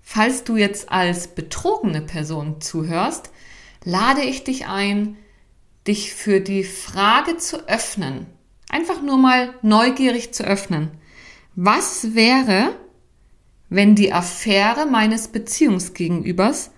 falls 0.00 0.44
du 0.44 0.56
jetzt 0.56 0.90
als 0.90 1.28
betrogene 1.28 2.02
Person 2.02 2.60
zuhörst, 2.60 3.30
lade 3.84 4.22
ich 4.22 4.44
dich 4.44 4.66
ein, 4.66 5.16
dich 5.86 6.12
für 6.12 6.40
die 6.40 6.64
Frage 6.64 7.36
zu 7.38 7.68
öffnen. 7.68 8.26
Einfach 8.68 9.02
nur 9.02 9.18
mal 9.18 9.54
neugierig 9.62 10.32
zu 10.32 10.44
öffnen. 10.44 10.90
Was 11.56 12.14
wäre, 12.14 12.76
wenn 13.68 13.94
die 13.94 14.12
Affäre 14.12 14.86
meines 14.86 15.28
Beziehungsgegenübers 15.28 16.70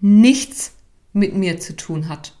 nichts 0.00 0.72
mit 1.12 1.34
mir 1.34 1.60
zu 1.60 1.76
tun 1.76 2.08
hat? 2.08 2.39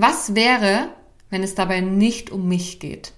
Was 0.00 0.36
wäre, 0.36 0.90
wenn 1.28 1.42
es 1.42 1.56
dabei 1.56 1.80
nicht 1.80 2.30
um 2.30 2.46
mich 2.46 2.78
geht? 2.78 3.14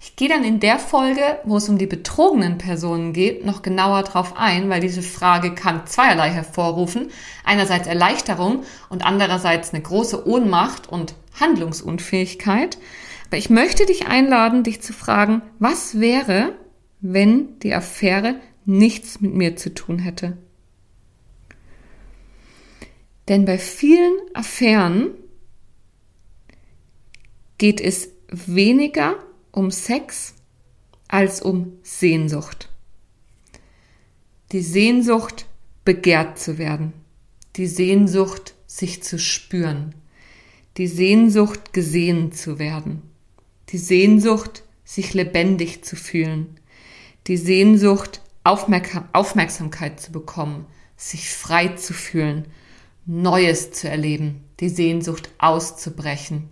Ich 0.00 0.14
gehe 0.14 0.28
dann 0.28 0.44
in 0.44 0.60
der 0.60 0.78
Folge, 0.78 1.40
wo 1.42 1.56
es 1.56 1.68
um 1.68 1.76
die 1.76 1.88
betrogenen 1.88 2.56
Personen 2.56 3.12
geht, 3.12 3.44
noch 3.44 3.62
genauer 3.62 4.04
drauf 4.04 4.34
ein, 4.36 4.70
weil 4.70 4.80
diese 4.80 5.02
Frage 5.02 5.56
kann 5.56 5.88
zweierlei 5.88 6.30
hervorrufen. 6.30 7.10
Einerseits 7.42 7.88
Erleichterung 7.88 8.62
und 8.90 9.04
andererseits 9.04 9.74
eine 9.74 9.82
große 9.82 10.24
Ohnmacht 10.24 10.88
und 10.88 11.16
Handlungsunfähigkeit. 11.40 12.78
Aber 13.26 13.38
ich 13.38 13.50
möchte 13.50 13.86
dich 13.86 14.06
einladen, 14.06 14.62
dich 14.62 14.82
zu 14.82 14.92
fragen, 14.92 15.42
was 15.58 15.98
wäre, 15.98 16.54
wenn 17.00 17.58
die 17.58 17.74
Affäre 17.74 18.36
nichts 18.64 19.20
mit 19.20 19.34
mir 19.34 19.56
zu 19.56 19.74
tun 19.74 19.98
hätte? 19.98 20.36
Denn 23.32 23.46
bei 23.46 23.56
vielen 23.56 24.12
Affären 24.34 25.12
geht 27.56 27.80
es 27.80 28.10
weniger 28.28 29.16
um 29.52 29.70
Sex 29.70 30.34
als 31.08 31.40
um 31.40 31.78
Sehnsucht. 31.82 32.68
Die 34.52 34.60
Sehnsucht, 34.60 35.46
begehrt 35.82 36.38
zu 36.38 36.58
werden. 36.58 36.92
Die 37.56 37.68
Sehnsucht, 37.68 38.52
sich 38.66 39.02
zu 39.02 39.18
spüren. 39.18 39.94
Die 40.76 40.86
Sehnsucht, 40.86 41.72
gesehen 41.72 42.32
zu 42.32 42.58
werden. 42.58 43.00
Die 43.70 43.78
Sehnsucht, 43.78 44.62
sich 44.84 45.14
lebendig 45.14 45.84
zu 45.84 45.96
fühlen. 45.96 46.60
Die 47.28 47.38
Sehnsucht, 47.38 48.20
Aufmerk 48.44 49.08
Aufmerksamkeit 49.14 50.00
zu 50.00 50.12
bekommen, 50.12 50.66
sich 50.98 51.30
frei 51.30 51.68
zu 51.68 51.94
fühlen, 51.94 52.44
Neues 53.04 53.72
zu 53.72 53.88
erleben, 53.88 54.44
die 54.60 54.68
Sehnsucht 54.68 55.30
auszubrechen, 55.38 56.48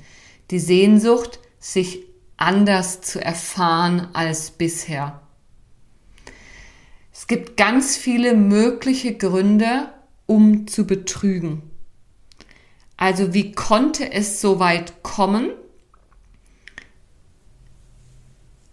die 0.51 0.59
Sehnsucht, 0.59 1.39
sich 1.61 2.01
anders 2.37 3.03
zu 3.03 3.23
erfahren 3.23 4.09
als 4.15 4.51
bisher. 4.51 5.21
Es 7.13 7.27
gibt 7.27 7.57
ganz 7.57 7.97
viele 7.97 8.35
mögliche 8.35 9.15
Gründe, 9.17 9.91
um 10.27 10.67
zu 10.67 10.87
betrügen. 10.87 11.63
Also 12.97 13.33
wie 13.35 13.53
konnte 13.53 14.13
es 14.13 14.41
so 14.41 14.59
weit 14.59 15.03
kommen? 15.03 15.51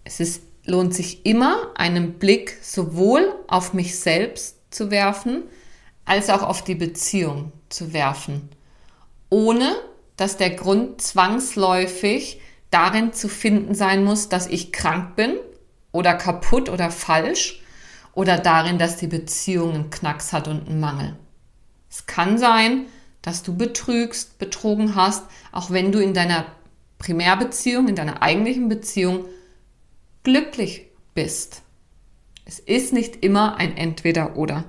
Es 0.04 0.20
ist, 0.20 0.42
lohnt 0.66 0.94
sich 0.94 1.26
immer, 1.26 1.74
einen 1.76 2.14
Blick 2.14 2.58
sowohl 2.62 3.36
auf 3.48 3.74
mich 3.74 4.00
selbst 4.00 4.58
zu 4.72 4.90
werfen, 4.90 5.44
als 6.06 6.30
auch 6.30 6.44
auf 6.44 6.64
die 6.64 6.76
Beziehung 6.76 7.52
zu 7.70 7.94
werfen, 7.94 8.50
ohne 9.30 9.76
dass 10.16 10.38
der 10.38 10.52
Grund 10.52 11.02
zwangsläufig 11.02 12.42
darin 12.72 13.14
zu 13.14 13.30
finden 13.30 13.76
sein 13.76 14.04
muss, 14.04 14.30
dass 14.30 14.48
ich 14.48 14.72
krank 14.72 15.16
bin 15.16 15.36
oder 15.92 16.16
kaputt 16.16 16.70
oder 16.70 16.92
falsch 16.92 17.62
oder 18.14 18.38
darin, 18.38 18.78
dass 18.78 18.98
die 18.98 19.08
Beziehung 19.08 19.74
einen 19.74 19.90
Knacks 19.90 20.34
hat 20.34 20.48
und 20.48 20.68
einen 20.68 20.80
Mangel. 20.80 21.16
Es 21.90 22.06
kann 22.06 22.38
sein, 22.38 22.88
dass 23.22 23.44
du 23.44 23.56
betrügst, 23.56 24.40
betrogen 24.40 24.96
hast, 24.96 25.26
auch 25.52 25.72
wenn 25.72 25.92
du 25.92 26.00
in 26.00 26.14
deiner 26.14 26.46
Primärbeziehung, 26.98 27.88
in 27.88 27.96
deiner 27.96 28.22
eigentlichen 28.22 28.70
Beziehung 28.70 29.26
glücklich 30.24 30.88
bist. 31.14 31.62
Es 32.46 32.60
ist 32.60 32.94
nicht 32.94 33.24
immer 33.24 33.58
ein 33.58 33.76
Entweder-Oder. 33.76 34.64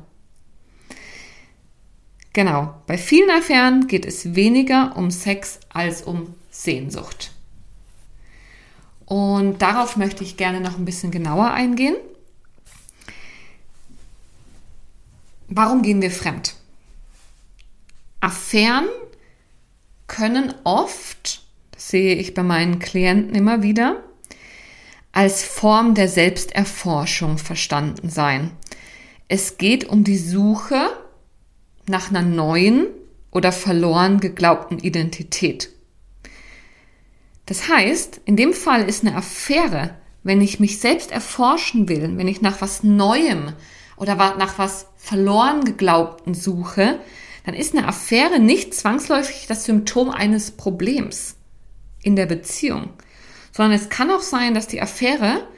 Genau, 2.32 2.74
bei 2.86 2.98
vielen 2.98 3.30
Affären 3.30 3.86
geht 3.86 4.06
es 4.06 4.34
weniger 4.34 4.96
um 4.96 5.10
Sex 5.10 5.60
als 5.72 6.02
um 6.02 6.34
Sehnsucht. 6.50 7.32
Und 9.06 9.62
darauf 9.62 9.96
möchte 9.96 10.22
ich 10.22 10.36
gerne 10.36 10.60
noch 10.60 10.76
ein 10.76 10.84
bisschen 10.84 11.10
genauer 11.10 11.50
eingehen. 11.50 11.96
Warum 15.48 15.82
gehen 15.82 16.02
wir 16.02 16.10
fremd? 16.10 16.54
Affären 18.20 18.88
können 20.06 20.54
oft, 20.64 21.42
das 21.70 21.88
sehe 21.88 22.16
ich 22.16 22.34
bei 22.34 22.42
meinen 22.42 22.80
Klienten 22.80 23.34
immer 23.34 23.62
wieder, 23.62 24.02
als 25.12 25.42
Form 25.42 25.94
der 25.94 26.08
Selbsterforschung 26.08 27.38
verstanden 27.38 28.10
sein. 28.10 28.50
Es 29.28 29.56
geht 29.56 29.84
um 29.88 30.04
die 30.04 30.18
Suche 30.18 30.90
nach 31.88 32.10
einer 32.10 32.22
neuen 32.22 32.86
oder 33.30 33.52
verloren 33.52 34.20
geglaubten 34.20 34.78
Identität. 34.78 35.70
Das 37.46 37.68
heißt, 37.68 38.20
in 38.24 38.36
dem 38.36 38.52
Fall 38.52 38.88
ist 38.88 39.04
eine 39.04 39.16
Affäre, 39.16 39.94
wenn 40.22 40.40
ich 40.40 40.60
mich 40.60 40.80
selbst 40.80 41.10
erforschen 41.10 41.88
will, 41.88 42.16
wenn 42.16 42.28
ich 42.28 42.42
nach 42.42 42.60
was 42.60 42.82
Neuem 42.82 43.52
oder 43.96 44.14
nach 44.14 44.58
was 44.58 44.86
verloren 44.96 45.64
geglaubten 45.64 46.34
suche, 46.34 47.00
dann 47.44 47.54
ist 47.54 47.74
eine 47.74 47.88
Affäre 47.88 48.38
nicht 48.38 48.74
zwangsläufig 48.74 49.46
das 49.46 49.64
Symptom 49.64 50.10
eines 50.10 50.50
Problems 50.50 51.36
in 52.02 52.14
der 52.14 52.26
Beziehung, 52.26 52.90
sondern 53.52 53.72
es 53.72 53.88
kann 53.88 54.10
auch 54.10 54.20
sein, 54.20 54.52
dass 54.52 54.66
die 54.66 54.82
Affäre 54.82 55.48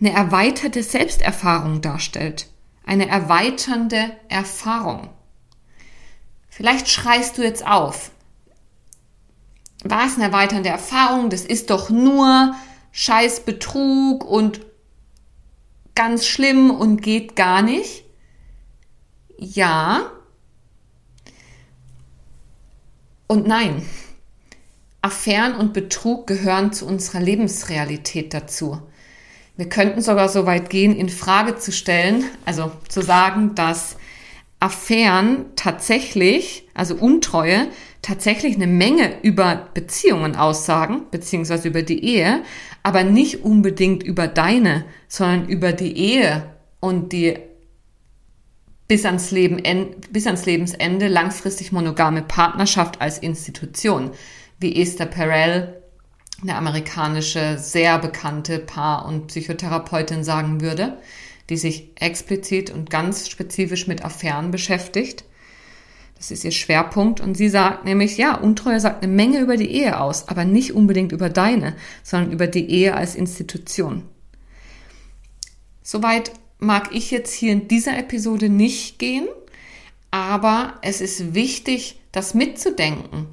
eine 0.00 0.12
erweiterte 0.12 0.82
Selbsterfahrung 0.82 1.80
darstellt, 1.80 2.48
eine 2.84 3.08
erweiternde 3.08 4.16
Erfahrung. 4.28 5.10
Vielleicht 6.58 6.88
schreist 6.88 7.38
du 7.38 7.44
jetzt 7.44 7.64
auf, 7.64 8.10
war 9.84 10.08
es 10.08 10.16
eine 10.16 10.24
erweiternde 10.24 10.68
Erfahrung, 10.68 11.30
das 11.30 11.42
ist 11.42 11.70
doch 11.70 11.88
nur 11.88 12.52
scheiß 12.90 13.44
Betrug 13.44 14.24
und 14.24 14.66
ganz 15.94 16.26
schlimm 16.26 16.72
und 16.72 17.00
geht 17.00 17.36
gar 17.36 17.62
nicht. 17.62 18.02
Ja. 19.38 20.10
Und 23.28 23.46
nein. 23.46 23.86
Affären 25.00 25.54
und 25.54 25.72
Betrug 25.72 26.26
gehören 26.26 26.72
zu 26.72 26.86
unserer 26.86 27.20
Lebensrealität 27.20 28.34
dazu. 28.34 28.82
Wir 29.56 29.68
könnten 29.68 30.02
sogar 30.02 30.28
so 30.28 30.44
weit 30.44 30.70
gehen, 30.70 30.96
in 30.96 31.08
Frage 31.08 31.56
zu 31.56 31.70
stellen, 31.70 32.24
also 32.44 32.72
zu 32.88 33.00
sagen, 33.00 33.54
dass 33.54 33.96
Affären 34.60 35.46
tatsächlich, 35.54 36.68
also 36.74 36.96
Untreue, 36.96 37.68
tatsächlich 38.02 38.56
eine 38.56 38.66
Menge 38.66 39.22
über 39.22 39.68
Beziehungen 39.74 40.34
aussagen, 40.34 41.02
beziehungsweise 41.10 41.68
über 41.68 41.82
die 41.82 42.04
Ehe, 42.04 42.42
aber 42.82 43.04
nicht 43.04 43.44
unbedingt 43.44 44.02
über 44.02 44.26
deine, 44.26 44.84
sondern 45.06 45.48
über 45.48 45.72
die 45.72 45.96
Ehe 45.96 46.54
und 46.80 47.12
die 47.12 47.38
bis 48.88 49.04
ans, 49.04 49.30
Leben, 49.30 49.62
bis 50.10 50.26
ans 50.26 50.46
Lebensende 50.46 51.08
langfristig 51.08 51.72
monogame 51.72 52.22
Partnerschaft 52.22 53.00
als 53.00 53.18
Institution, 53.18 54.12
wie 54.58 54.80
Esther 54.80 55.06
Perel, 55.06 55.82
eine 56.40 56.54
amerikanische, 56.54 57.58
sehr 57.58 57.98
bekannte 57.98 58.58
Paar- 58.58 59.06
und 59.06 59.26
Psychotherapeutin 59.26 60.24
sagen 60.24 60.60
würde, 60.60 60.98
die 61.48 61.56
sich 61.56 61.90
explizit 61.96 62.70
und 62.70 62.90
ganz 62.90 63.28
spezifisch 63.28 63.86
mit 63.86 64.04
Affären 64.04 64.50
beschäftigt. 64.50 65.24
Das 66.16 66.30
ist 66.30 66.44
ihr 66.44 66.50
Schwerpunkt. 66.50 67.20
Und 67.20 67.36
sie 67.36 67.48
sagt 67.48 67.84
nämlich, 67.84 68.18
ja, 68.18 68.34
Untreue 68.34 68.80
sagt 68.80 69.02
eine 69.02 69.12
Menge 69.12 69.40
über 69.40 69.56
die 69.56 69.70
Ehe 69.70 70.00
aus, 70.00 70.28
aber 70.28 70.44
nicht 70.44 70.72
unbedingt 70.72 71.12
über 71.12 71.30
deine, 71.30 71.76
sondern 72.02 72.32
über 72.32 72.46
die 72.46 72.68
Ehe 72.70 72.94
als 72.94 73.14
Institution. 73.14 74.02
Soweit 75.82 76.32
mag 76.58 76.90
ich 76.92 77.10
jetzt 77.10 77.32
hier 77.32 77.52
in 77.52 77.68
dieser 77.68 77.96
Episode 77.96 78.48
nicht 78.48 78.98
gehen, 78.98 79.28
aber 80.10 80.74
es 80.82 81.00
ist 81.00 81.34
wichtig, 81.34 82.00
das 82.12 82.34
mitzudenken. 82.34 83.28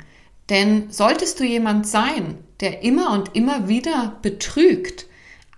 Denn 0.49 0.91
solltest 0.91 1.39
du 1.39 1.43
jemand 1.43 1.88
sein, 1.88 2.38
der 2.60 2.84
immer 2.84 3.12
und 3.12 3.36
immer 3.36 3.67
wieder 3.67 4.19
betrügt, 4.21 5.08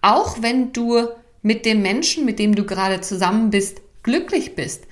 auch 0.01 0.41
wenn 0.41 0.71
du 0.71 1.07
mit 1.47 1.65
dem 1.65 1.81
Menschen, 1.81 2.25
mit 2.25 2.39
dem 2.39 2.55
du 2.55 2.65
gerade 2.65 2.99
zusammen 2.99 3.51
bist, 3.51 3.81
glücklich 4.03 4.53
bist, 4.53 4.83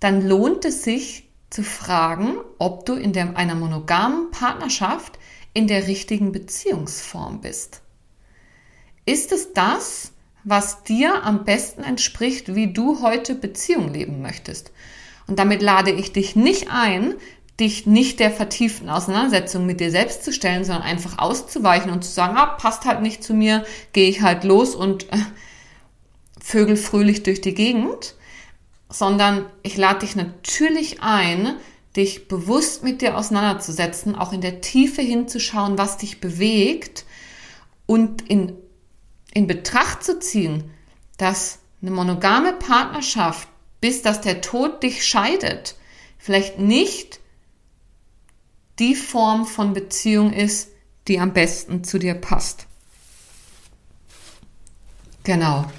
dann 0.00 0.26
lohnt 0.26 0.64
es 0.64 0.82
sich 0.82 1.28
zu 1.50 1.62
fragen, 1.62 2.34
ob 2.58 2.84
du 2.84 2.94
in 2.94 3.12
der, 3.12 3.36
einer 3.36 3.54
monogamen 3.54 4.32
Partnerschaft 4.32 5.20
in 5.54 5.68
der 5.68 5.86
richtigen 5.86 6.32
Beziehungsform 6.32 7.40
bist. 7.40 7.82
Ist 9.06 9.30
es 9.30 9.52
das, 9.52 10.10
was 10.42 10.82
dir 10.82 11.22
am 11.22 11.44
besten 11.44 11.84
entspricht, 11.84 12.56
wie 12.56 12.72
du 12.72 13.02
heute 13.02 13.36
Beziehung 13.36 13.92
leben 13.92 14.20
möchtest? 14.20 14.72
Und 15.28 15.38
damit 15.38 15.62
lade 15.62 15.92
ich 15.92 16.12
dich 16.12 16.34
nicht 16.34 16.72
ein, 16.72 17.14
dich 17.60 17.86
nicht 17.86 18.18
der 18.18 18.32
vertieften 18.32 18.88
Auseinandersetzung 18.88 19.64
mit 19.64 19.78
dir 19.78 19.92
selbst 19.92 20.24
zu 20.24 20.32
stellen, 20.32 20.64
sondern 20.64 20.82
einfach 20.82 21.18
auszuweichen 21.18 21.92
und 21.92 22.02
zu 22.02 22.10
sagen, 22.10 22.36
ah, 22.36 22.46
passt 22.46 22.84
halt 22.84 23.00
nicht 23.00 23.22
zu 23.22 23.32
mir, 23.32 23.64
gehe 23.92 24.10
ich 24.10 24.22
halt 24.22 24.42
los 24.42 24.74
und 24.74 25.04
äh, 25.12 25.18
vögel 26.42 26.76
fröhlich 26.76 27.22
durch 27.22 27.40
die 27.40 27.54
Gegend, 27.54 28.14
sondern 28.88 29.46
ich 29.62 29.76
lade 29.76 30.00
dich 30.00 30.16
natürlich 30.16 31.02
ein, 31.02 31.56
dich 31.96 32.28
bewusst 32.28 32.82
mit 32.82 33.02
dir 33.02 33.16
auseinanderzusetzen, 33.16 34.14
auch 34.14 34.32
in 34.32 34.40
der 34.40 34.60
Tiefe 34.60 35.02
hinzuschauen, 35.02 35.78
was 35.78 35.98
dich 35.98 36.20
bewegt 36.20 37.04
und 37.86 38.22
in, 38.28 38.52
in 39.32 39.46
Betracht 39.46 40.04
zu 40.04 40.18
ziehen, 40.18 40.70
dass 41.16 41.58
eine 41.82 41.90
monogame 41.90 42.52
Partnerschaft, 42.52 43.48
bis 43.80 44.02
dass 44.02 44.20
der 44.20 44.40
Tod 44.40 44.82
dich 44.82 45.04
scheidet, 45.04 45.76
vielleicht 46.18 46.58
nicht 46.58 47.20
die 48.78 48.94
Form 48.94 49.46
von 49.46 49.72
Beziehung 49.72 50.32
ist, 50.32 50.70
die 51.08 51.18
am 51.18 51.32
besten 51.32 51.84
zu 51.84 51.98
dir 51.98 52.14
passt. 52.14 52.66
Genau. 55.24 55.70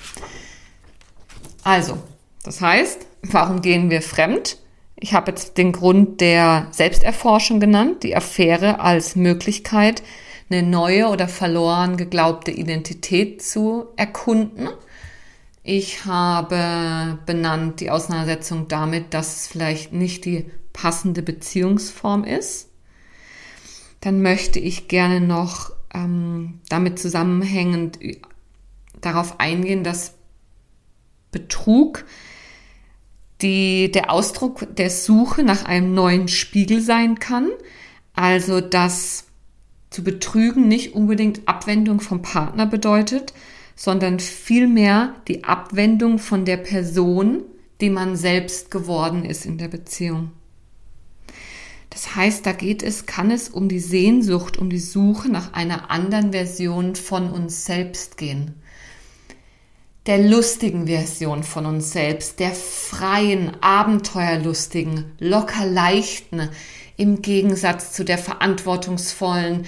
Also, 1.64 1.98
das 2.44 2.62
heißt, 2.62 3.06
warum 3.24 3.62
gehen 3.62 3.90
wir 3.90 4.02
fremd? 4.02 4.58
Ich 4.96 5.14
habe 5.14 5.32
jetzt 5.32 5.58
den 5.58 5.72
Grund 5.72 6.22
der 6.22 6.68
Selbsterforschung 6.72 7.60
genannt, 7.60 8.04
die 8.04 8.16
Affäre 8.16 8.80
als 8.80 9.16
Möglichkeit, 9.16 10.04
eine 10.50 10.64
neue 10.64 11.08
oder 11.08 11.28
verloren 11.28 11.98
geglaubte 11.98 12.52
Identität 12.52 13.42
zu 13.42 13.88
erkunden. 13.96 14.70
Ich 15.64 16.06
habe 16.06 17.20
benannt 17.26 17.80
die 17.80 17.92
Auseinandersetzung 17.92 18.68
damit, 18.68 19.14
dass 19.14 19.38
es 19.38 19.48
vielleicht 19.48 19.94
nicht 19.94 20.26
die 20.26 20.46
passende 20.74 21.22
Beziehungsform 21.22 22.24
ist. 22.24 22.70
Dann 24.02 24.22
möchte 24.22 24.60
ich 24.60 24.88
gerne 24.88 25.22
noch 25.22 25.72
ähm, 25.94 26.60
damit 26.70 27.00
zusammenhängend 27.00 28.00
darauf 29.00 29.40
eingehen, 29.40 29.84
dass 29.84 30.16
Betrug 31.32 32.06
die, 33.42 33.92
der 33.92 34.12
Ausdruck 34.12 34.76
der 34.76 34.90
Suche 34.90 35.44
nach 35.44 35.66
einem 35.66 35.94
neuen 35.94 36.28
Spiegel 36.28 36.82
sein 36.82 37.20
kann. 37.20 37.50
Also, 38.14 38.62
dass 38.62 39.26
zu 39.90 40.04
betrügen 40.04 40.68
nicht 40.68 40.94
unbedingt 40.94 41.48
Abwendung 41.48 42.00
vom 42.00 42.22
Partner 42.22 42.66
bedeutet, 42.66 43.34
sondern 43.76 44.20
vielmehr 44.20 45.16
die 45.28 45.44
Abwendung 45.44 46.20
von 46.20 46.46
der 46.46 46.58
Person, 46.58 47.44
die 47.82 47.90
man 47.90 48.16
selbst 48.16 48.70
geworden 48.70 49.26
ist 49.26 49.46
in 49.46 49.58
der 49.58 49.70
Beziehung. 49.70 50.32
Das 51.90 52.16
heißt, 52.16 52.46
da 52.46 52.54
geht 52.54 52.84
es, 52.84 53.06
kann 53.06 53.32
es 53.32 53.50
um 53.50 53.68
die 53.68 53.80
Sehnsucht, 53.80 54.58
um 54.58 54.70
die 54.70 54.80
Suche 54.80 55.30
nach 55.30 55.54
einer 55.54 55.92
anderen 55.92 56.32
Version 56.32 56.96
von 56.96 57.30
uns 57.30 57.66
selbst 57.66 58.18
gehen 58.18 58.61
der 60.08 60.18
lustigen 60.18 60.88
Version 60.88 61.44
von 61.44 61.66
uns 61.66 61.92
selbst, 61.92 62.40
der 62.40 62.52
freien, 62.52 63.62
abenteuerlustigen, 63.62 65.12
locker 65.20 65.66
leichten, 65.66 66.50
im 66.98 67.22
Gegensatz 67.22 67.94
zu 67.94 68.04
der 68.04 68.18
verantwortungsvollen 68.18 69.66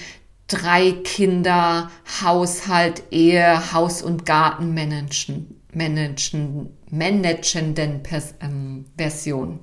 drei 0.48 0.91
Kinder, 0.91 1.89
Haushalt, 2.22 3.04
Ehe, 3.12 3.74
Haus- 3.74 4.02
und 4.02 4.26
Garten 4.26 4.74
managen, 4.74 5.62
managen, 5.74 6.78
managenden 6.89 8.04
Pers 8.04 8.36
ähm, 8.41 8.86
Version. 8.98 9.60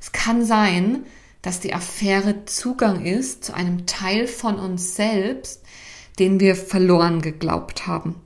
Es 0.00 0.12
kann 0.12 0.44
sein, 0.44 1.04
dass 1.42 1.60
die 1.60 1.74
Affäre 1.74 2.44
Zugang 2.44 3.04
ist 3.04 3.44
zu 3.44 3.54
einem 3.54 3.86
Teil 3.86 4.26
von 4.26 4.58
uns 4.58 4.96
selbst, 4.96 5.62
den 6.18 6.40
wir 6.40 6.56
verloren 6.56 7.22
geglaubt 7.22 7.86
haben. 7.86 8.16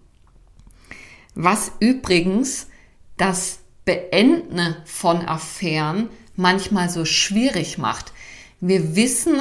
Was 1.34 1.72
übrigens 1.80 2.68
das 3.16 3.60
Beenden 3.84 4.76
von 4.84 5.26
Affären 5.26 6.08
manchmal 6.36 6.88
so 6.88 7.04
schwierig 7.04 7.78
macht. 7.78 8.12
Wir 8.60 8.96
wissen, 8.96 9.40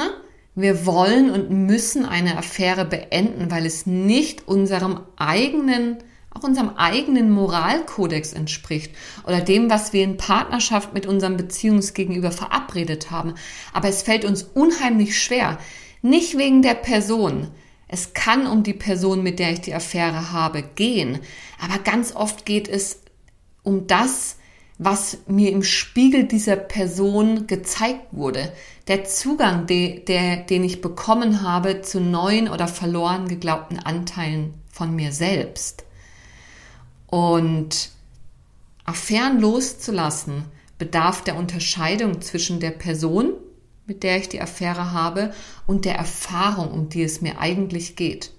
wir 0.54 0.84
wollen 0.84 1.30
und 1.30 1.50
müssen 1.50 2.04
eine 2.04 2.36
Affäre 2.36 2.84
beenden, 2.84 3.50
weil 3.50 3.64
es 3.64 3.86
nicht 3.86 4.48
unserem 4.48 5.00
eigenen, 5.16 5.98
auch 6.30 6.42
unserem 6.42 6.70
eigenen 6.70 7.30
Moralkodex 7.30 8.32
entspricht 8.32 8.94
oder 9.26 9.40
dem, 9.40 9.70
was 9.70 9.92
wir 9.92 10.02
in 10.02 10.16
Partnerschaft 10.16 10.92
mit 10.92 11.06
unserem 11.06 11.36
Beziehungsgegenüber 11.36 12.32
verabredet 12.32 13.10
haben. 13.10 13.34
Aber 13.72 13.88
es 13.88 14.02
fällt 14.02 14.24
uns 14.24 14.42
unheimlich 14.42 15.20
schwer. 15.20 15.58
Nicht 16.02 16.36
wegen 16.36 16.62
der 16.62 16.74
Person, 16.74 17.48
es 17.92 18.14
kann 18.14 18.46
um 18.46 18.62
die 18.62 18.72
Person, 18.72 19.22
mit 19.22 19.38
der 19.38 19.52
ich 19.52 19.60
die 19.60 19.74
Affäre 19.74 20.32
habe, 20.32 20.62
gehen. 20.62 21.20
Aber 21.60 21.78
ganz 21.78 22.16
oft 22.16 22.46
geht 22.46 22.66
es 22.66 23.02
um 23.62 23.86
das, 23.86 24.38
was 24.78 25.18
mir 25.26 25.52
im 25.52 25.62
Spiegel 25.62 26.24
dieser 26.24 26.56
Person 26.56 27.46
gezeigt 27.46 28.06
wurde. 28.12 28.50
Der 28.88 29.04
Zugang, 29.04 29.66
de, 29.66 30.02
der, 30.06 30.38
den 30.38 30.64
ich 30.64 30.80
bekommen 30.80 31.42
habe 31.42 31.82
zu 31.82 32.00
neuen 32.00 32.48
oder 32.48 32.66
verloren 32.66 33.28
geglaubten 33.28 33.78
Anteilen 33.78 34.54
von 34.70 34.96
mir 34.96 35.12
selbst. 35.12 35.84
Und 37.08 37.90
Affären 38.86 39.38
loszulassen 39.38 40.46
bedarf 40.78 41.24
der 41.24 41.36
Unterscheidung 41.36 42.22
zwischen 42.22 42.58
der 42.58 42.70
Person, 42.70 43.34
mit 43.86 44.02
der 44.02 44.18
ich 44.18 44.28
die 44.28 44.40
Affäre 44.40 44.92
habe 44.92 45.32
und 45.66 45.84
der 45.84 45.96
Erfahrung, 45.96 46.70
um 46.70 46.88
die 46.88 47.02
es 47.02 47.20
mir 47.20 47.38
eigentlich 47.40 47.96
geht. 47.96 48.32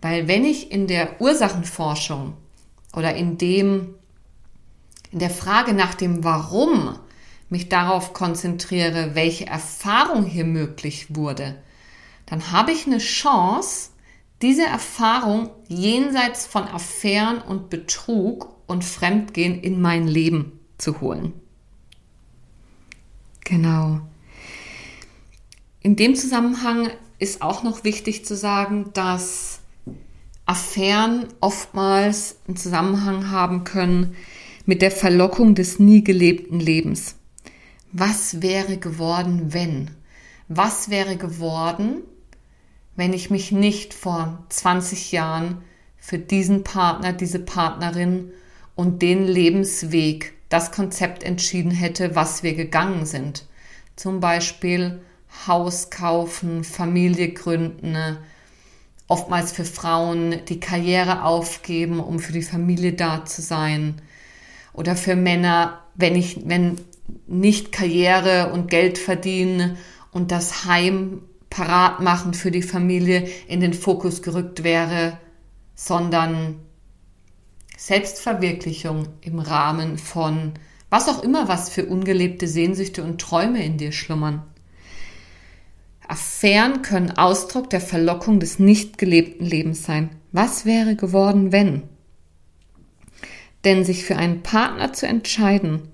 Weil 0.00 0.28
wenn 0.28 0.44
ich 0.44 0.70
in 0.70 0.86
der 0.86 1.20
Ursachenforschung 1.20 2.34
oder 2.94 3.14
in 3.14 3.38
dem, 3.38 3.94
in 5.10 5.18
der 5.18 5.30
Frage 5.30 5.74
nach 5.74 5.94
dem 5.94 6.22
Warum 6.22 6.98
mich 7.48 7.68
darauf 7.68 8.12
konzentriere, 8.12 9.14
welche 9.14 9.46
Erfahrung 9.46 10.24
hier 10.24 10.44
möglich 10.44 11.14
wurde, 11.14 11.56
dann 12.26 12.52
habe 12.52 12.72
ich 12.72 12.86
eine 12.86 12.98
Chance, 12.98 13.90
diese 14.42 14.64
Erfahrung 14.64 15.50
jenseits 15.68 16.46
von 16.46 16.64
Affären 16.64 17.38
und 17.40 17.70
Betrug 17.70 18.54
und 18.66 18.84
Fremdgehen 18.84 19.60
in 19.60 19.80
mein 19.80 20.06
Leben 20.06 20.60
zu 20.76 21.00
holen. 21.00 21.32
Genau. 23.44 24.00
In 25.86 25.94
dem 25.94 26.16
Zusammenhang 26.16 26.90
ist 27.20 27.42
auch 27.42 27.62
noch 27.62 27.84
wichtig 27.84 28.24
zu 28.24 28.34
sagen, 28.34 28.90
dass 28.92 29.60
Affären 30.44 31.28
oftmals 31.38 32.38
einen 32.48 32.56
Zusammenhang 32.56 33.30
haben 33.30 33.62
können 33.62 34.16
mit 34.64 34.82
der 34.82 34.90
Verlockung 34.90 35.54
des 35.54 35.78
nie 35.78 36.02
gelebten 36.02 36.58
Lebens. 36.58 37.14
Was 37.92 38.42
wäre 38.42 38.78
geworden, 38.78 39.54
wenn? 39.54 39.92
Was 40.48 40.90
wäre 40.90 41.16
geworden, 41.16 41.98
wenn 42.96 43.12
ich 43.12 43.30
mich 43.30 43.52
nicht 43.52 43.94
vor 43.94 44.44
20 44.48 45.12
Jahren 45.12 45.58
für 45.98 46.18
diesen 46.18 46.64
Partner, 46.64 47.12
diese 47.12 47.38
Partnerin 47.38 48.32
und 48.74 49.02
den 49.02 49.24
Lebensweg, 49.24 50.32
das 50.48 50.72
Konzept 50.72 51.22
entschieden 51.22 51.70
hätte, 51.70 52.16
was 52.16 52.42
wir 52.42 52.54
gegangen 52.54 53.06
sind? 53.06 53.46
Zum 53.94 54.18
Beispiel 54.18 55.00
Haus 55.46 55.90
kaufen, 55.90 56.64
Familie 56.64 57.32
gründen, 57.32 58.18
oftmals 59.08 59.52
für 59.52 59.64
Frauen 59.64 60.44
die 60.48 60.60
Karriere 60.60 61.24
aufgeben, 61.24 62.00
um 62.00 62.18
für 62.18 62.32
die 62.32 62.42
Familie 62.42 62.92
da 62.92 63.24
zu 63.24 63.42
sein. 63.42 64.00
Oder 64.72 64.96
für 64.96 65.16
Männer, 65.16 65.80
wenn 65.94 66.16
ich, 66.16 66.48
wenn 66.48 66.76
nicht 67.26 67.72
Karriere 67.72 68.52
und 68.52 68.70
Geld 68.70 68.98
verdienen 68.98 69.76
und 70.12 70.30
das 70.32 70.64
Heim 70.64 71.22
parat 71.50 72.00
machen 72.00 72.34
für 72.34 72.50
die 72.50 72.62
Familie 72.62 73.28
in 73.48 73.60
den 73.60 73.74
Fokus 73.74 74.22
gerückt 74.22 74.64
wäre, 74.64 75.18
sondern 75.74 76.56
Selbstverwirklichung 77.76 79.08
im 79.20 79.38
Rahmen 79.38 79.98
von 79.98 80.54
was 80.88 81.08
auch 81.08 81.22
immer, 81.22 81.48
was 81.48 81.68
für 81.68 81.86
ungelebte 81.86 82.48
Sehnsüchte 82.48 83.02
und 83.02 83.20
Träume 83.20 83.64
in 83.64 83.76
dir 83.76 83.92
schlummern. 83.92 84.42
Affären 86.08 86.82
können 86.82 87.18
Ausdruck 87.18 87.70
der 87.70 87.80
Verlockung 87.80 88.38
des 88.38 88.58
nicht 88.58 88.98
gelebten 88.98 89.44
Lebens 89.44 89.84
sein. 89.84 90.10
Was 90.32 90.64
wäre 90.64 90.94
geworden, 90.94 91.50
wenn? 91.52 91.82
Denn 93.64 93.84
sich 93.84 94.04
für 94.04 94.16
einen 94.16 94.42
Partner 94.42 94.92
zu 94.92 95.06
entscheiden, 95.06 95.88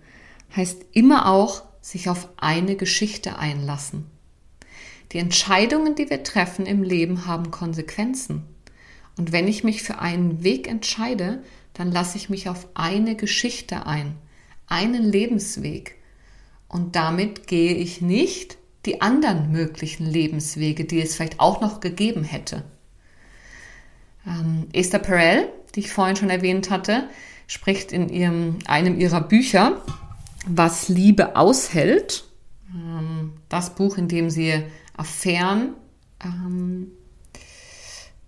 heißt 0.55 0.85
immer 0.93 1.31
auch, 1.31 1.63
sich 1.81 2.09
auf 2.09 2.29
eine 2.37 2.77
Geschichte 2.77 3.39
einlassen. 3.39 4.07
Die 5.13 5.19
Entscheidungen, 5.19 5.95
die 5.95 6.09
wir 6.11 6.23
treffen 6.23 6.67
im 6.67 6.83
Leben, 6.83 7.27
haben 7.27 7.51
Konsequenzen. 7.51 8.45
Und 9.17 9.33
wenn 9.33 9.49
ich 9.49 9.65
mich 9.65 9.83
für 9.83 9.99
einen 9.99 10.45
Weg 10.45 10.69
entscheide, 10.69 11.43
dann 11.75 11.91
lasse 11.91 12.17
ich 12.17 12.29
mich 12.29 12.49
auf 12.49 12.69
eine 12.75 13.17
Geschichte 13.17 13.87
ein, 13.87 14.17
einen 14.67 15.03
Lebensweg. 15.03 15.97
Und 16.69 16.97
damit 16.97 17.47
gehe 17.47 17.75
ich 17.75 18.01
nicht 18.01 18.57
die 18.87 19.01
anderen 19.01 19.53
möglichen 19.53 20.07
Lebenswege, 20.07 20.85
die 20.85 21.01
es 21.01 21.15
vielleicht 21.15 21.41
auch 21.41 21.61
noch 21.61 21.81
gegeben 21.81 22.25
hätte. 22.25 22.65
Ähm, 24.27 24.69
Esther 24.73 24.99
Perel, 24.99 25.49
die 25.75 25.81
ich 25.81 25.93
vorhin 25.93 26.17
schon 26.17 26.31
erwähnt 26.31 26.71
hatte, 26.71 27.09
spricht 27.47 27.93
in 27.93 28.09
ihrem, 28.09 28.59
einem 28.67 28.99
ihrer 28.99 29.21
Bücher, 29.21 29.83
Was 30.47 30.89
Liebe 30.89 31.37
aushält, 31.37 32.25
ähm, 32.75 33.35
das 33.49 33.75
Buch, 33.75 33.97
in 33.97 34.09
dem 34.09 34.31
sie 34.31 34.65
Affären 34.97 35.75
ähm, 36.25 36.91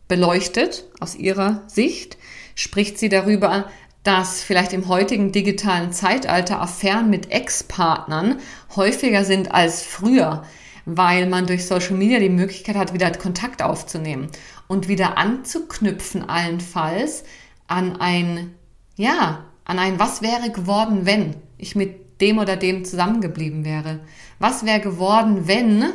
beleuchtet 0.06 0.84
aus 1.00 1.16
ihrer 1.16 1.64
Sicht, 1.66 2.18
spricht 2.54 2.98
sie 2.98 3.08
darüber, 3.08 3.68
dass 4.04 4.42
vielleicht 4.42 4.74
im 4.74 4.88
heutigen 4.88 5.32
digitalen 5.32 5.90
Zeitalter 5.92 6.60
Affären 6.60 7.10
mit 7.10 7.30
Ex-Partnern 7.30 8.38
häufiger 8.76 9.24
sind 9.24 9.52
als 9.52 9.82
früher, 9.82 10.44
weil 10.84 11.26
man 11.26 11.46
durch 11.46 11.66
Social 11.66 11.96
Media 11.96 12.20
die 12.20 12.28
Möglichkeit 12.28 12.76
hat, 12.76 12.92
wieder 12.92 13.10
Kontakt 13.12 13.62
aufzunehmen 13.62 14.28
und 14.68 14.88
wieder 14.88 15.16
anzuknüpfen 15.16 16.28
allenfalls 16.28 17.24
an 17.66 17.96
ein, 17.96 18.54
ja, 18.96 19.46
an 19.64 19.78
ein 19.78 19.98
Was 19.98 20.20
wäre 20.20 20.50
geworden, 20.50 21.06
wenn 21.06 21.36
ich 21.56 21.74
mit 21.74 22.20
dem 22.20 22.38
oder 22.38 22.56
dem 22.56 22.84
zusammengeblieben 22.84 23.64
wäre? 23.64 24.00
Was 24.38 24.66
wäre 24.66 24.80
geworden, 24.80 25.48
wenn 25.48 25.86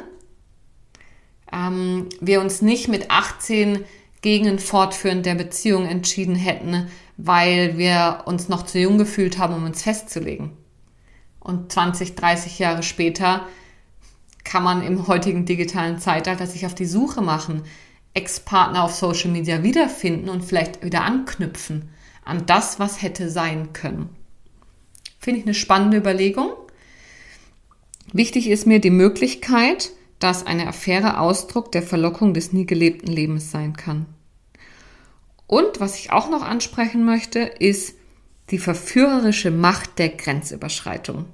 ähm, 1.54 2.10
wir 2.20 2.42
uns 2.42 2.64
nicht 2.64 2.88
mit 2.88 3.12
18 3.12 3.86
gegen 4.22 4.48
ein 4.48 4.60
Fortführen 4.60 5.22
der 5.22 5.36
Beziehung 5.36 5.86
entschieden 5.86 6.36
hätten, 6.36 6.90
weil 7.22 7.78
wir 7.78 8.24
uns 8.26 8.48
noch 8.48 8.64
zu 8.64 8.80
jung 8.80 8.98
gefühlt 8.98 9.38
haben, 9.38 9.54
um 9.54 9.66
uns 9.66 9.84
festzulegen. 9.84 10.52
Und 11.42 11.70
20, 11.70 12.16
30 12.16 12.60
Jahre 12.60 12.82
später 12.82 13.46
kann 14.46 14.64
man 14.64 14.82
im 14.82 15.06
heutigen 15.08 15.46
digitalen 15.46 16.00
Zeitalter 16.00 16.48
sich 16.48 16.66
auf 16.66 16.76
die 16.76 16.86
Suche 16.86 17.22
machen, 17.22 17.64
Ex-Partner 18.14 18.84
auf 18.84 18.96
Social 18.96 19.32
Media 19.32 19.64
wiederfinden 19.64 20.30
und 20.30 20.46
vielleicht 20.46 20.82
wieder 20.84 21.04
anknüpfen 21.04 21.90
an 22.24 22.46
das, 22.46 22.80
was 22.80 23.02
hätte 23.02 23.30
sein 23.30 23.74
können. 23.74 24.10
Finde 25.20 25.42
ich 25.42 25.46
eine 25.46 25.54
spannende 25.54 25.98
Überlegung. 25.98 26.52
Wichtig 28.14 28.50
ist 28.50 28.66
mir 28.66 28.80
die 28.80 28.92
Möglichkeit, 28.92 29.92
dass 30.20 30.46
eine 30.46 30.68
Affäre 30.68 31.20
Ausdruck 31.20 31.74
der 31.74 31.84
Verlockung 31.84 32.34
des 32.34 32.54
nie 32.54 32.66
gelebten 32.66 33.12
Lebens 33.12 33.52
sein 33.52 33.76
kann. 33.76 34.06
Und 35.50 35.80
was 35.80 35.98
ich 35.98 36.12
auch 36.12 36.30
noch 36.30 36.44
ansprechen 36.44 37.04
möchte, 37.04 37.40
ist 37.40 37.96
die 38.52 38.60
verführerische 38.60 39.50
Macht 39.50 39.98
der 39.98 40.10
Grenzüberschreitung. 40.10 41.26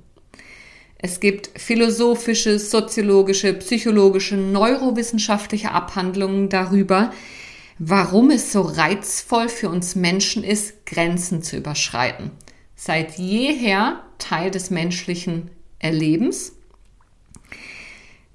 Es 0.98 1.20
gibt 1.20 1.50
philosophische, 1.60 2.58
soziologische, 2.58 3.54
psychologische, 3.56 4.38
neurowissenschaftliche 4.38 5.72
Abhandlungen 5.72 6.48
darüber, 6.48 7.12
warum 7.78 8.32
es 8.32 8.54
so 8.54 8.62
reizvoll 8.62 9.50
für 9.50 9.68
uns 9.68 9.96
Menschen 9.96 10.46
ist, 10.46 10.86
Grenzen 10.86 11.44
zu 11.44 11.58
überschreiten. 11.58 12.32
Seit 12.74 13.18
jeher 13.18 14.02
Teil 14.18 14.50
des 14.50 14.70
menschlichen 14.70 15.52
Erlebens 15.78 16.54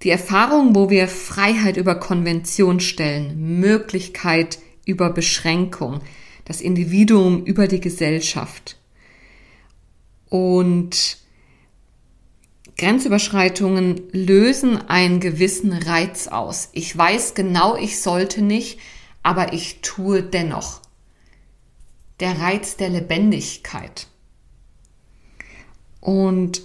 die 0.03 0.11
Erfahrung, 0.11 0.75
wo 0.75 0.91
wir 0.91 1.09
Freiheit 1.09 1.79
über 1.79 1.95
Konvention 1.95 2.81
stellen, 2.81 3.59
Möglichkeit 3.61 4.59
über 4.91 5.11
Beschränkung, 5.11 6.01
das 6.45 6.61
Individuum 6.61 7.45
über 7.45 7.69
die 7.69 7.81
Gesellschaft. 7.81 8.77
Und 10.29 11.19
Grenzüberschreitungen 12.77 14.03
lösen 14.13 14.89
einen 14.89 15.21
gewissen 15.21 15.73
Reiz 15.73 16.29
aus. 16.29 16.71
Ich 16.73 16.97
weiß 16.97 17.35
genau, 17.35 17.77
ich 17.77 18.01
sollte 18.01 18.43
nicht, 18.43 18.79
aber 19.23 19.53
ich 19.53 19.81
tue 19.83 20.23
dennoch. 20.23 20.81
Der 22.21 22.39
Reiz 22.39 22.77
der 22.77 22.91
Lebendigkeit. 22.91 24.07
Und 26.01 26.63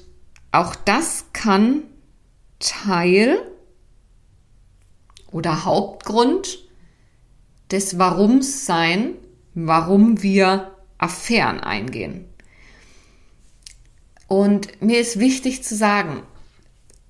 auch 0.51 0.75
das 0.75 1.25
kann 1.33 1.83
Teil 2.59 3.39
oder 5.31 5.65
Hauptgrund 5.65 6.64
des 7.71 7.97
Warums 7.97 8.65
sein, 8.65 9.15
warum 9.53 10.21
wir 10.21 10.71
Affären 10.97 11.59
eingehen. 11.59 12.25
Und 14.27 14.81
mir 14.81 14.99
ist 14.99 15.19
wichtig 15.19 15.63
zu 15.63 15.75
sagen, 15.75 16.23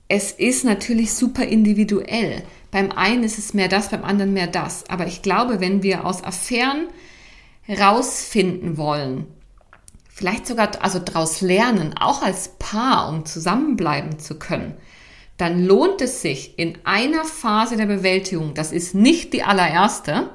es 0.08 0.32
ist 0.32 0.66
natürlich 0.66 1.14
super 1.14 1.44
individuell. 1.44 2.44
Beim 2.72 2.92
einen 2.92 3.24
ist 3.24 3.38
es 3.38 3.54
mehr 3.54 3.70
das, 3.70 3.90
beim 3.90 4.04
anderen 4.04 4.34
mehr 4.34 4.48
das. 4.48 4.90
Aber 4.90 5.08
ich 5.08 5.22
glaube, 5.22 5.60
wenn 5.60 5.82
wir 5.82 6.06
aus 6.06 6.24
Affären 6.24 6.88
rausfinden 7.68 8.78
wollen, 8.78 9.26
vielleicht 10.10 10.46
sogar 10.46 10.72
also 10.82 11.00
daraus 11.00 11.42
lernen, 11.42 11.96
auch 12.00 12.22
als 12.22 12.50
Paar, 12.60 13.10
um 13.10 13.26
zusammenbleiben 13.26 14.20
zu 14.20 14.38
können, 14.38 14.76
dann 15.38 15.66
lohnt 15.66 16.02
es 16.02 16.22
sich 16.22 16.58
in 16.58 16.78
einer 16.86 17.26
Phase 17.26 17.76
der 17.76 17.88
Bewältigung, 17.88 18.54
das 18.54 18.72
ist 18.72 18.96
nicht 18.96 19.34
die 19.34 19.44
allererste, 19.44 20.30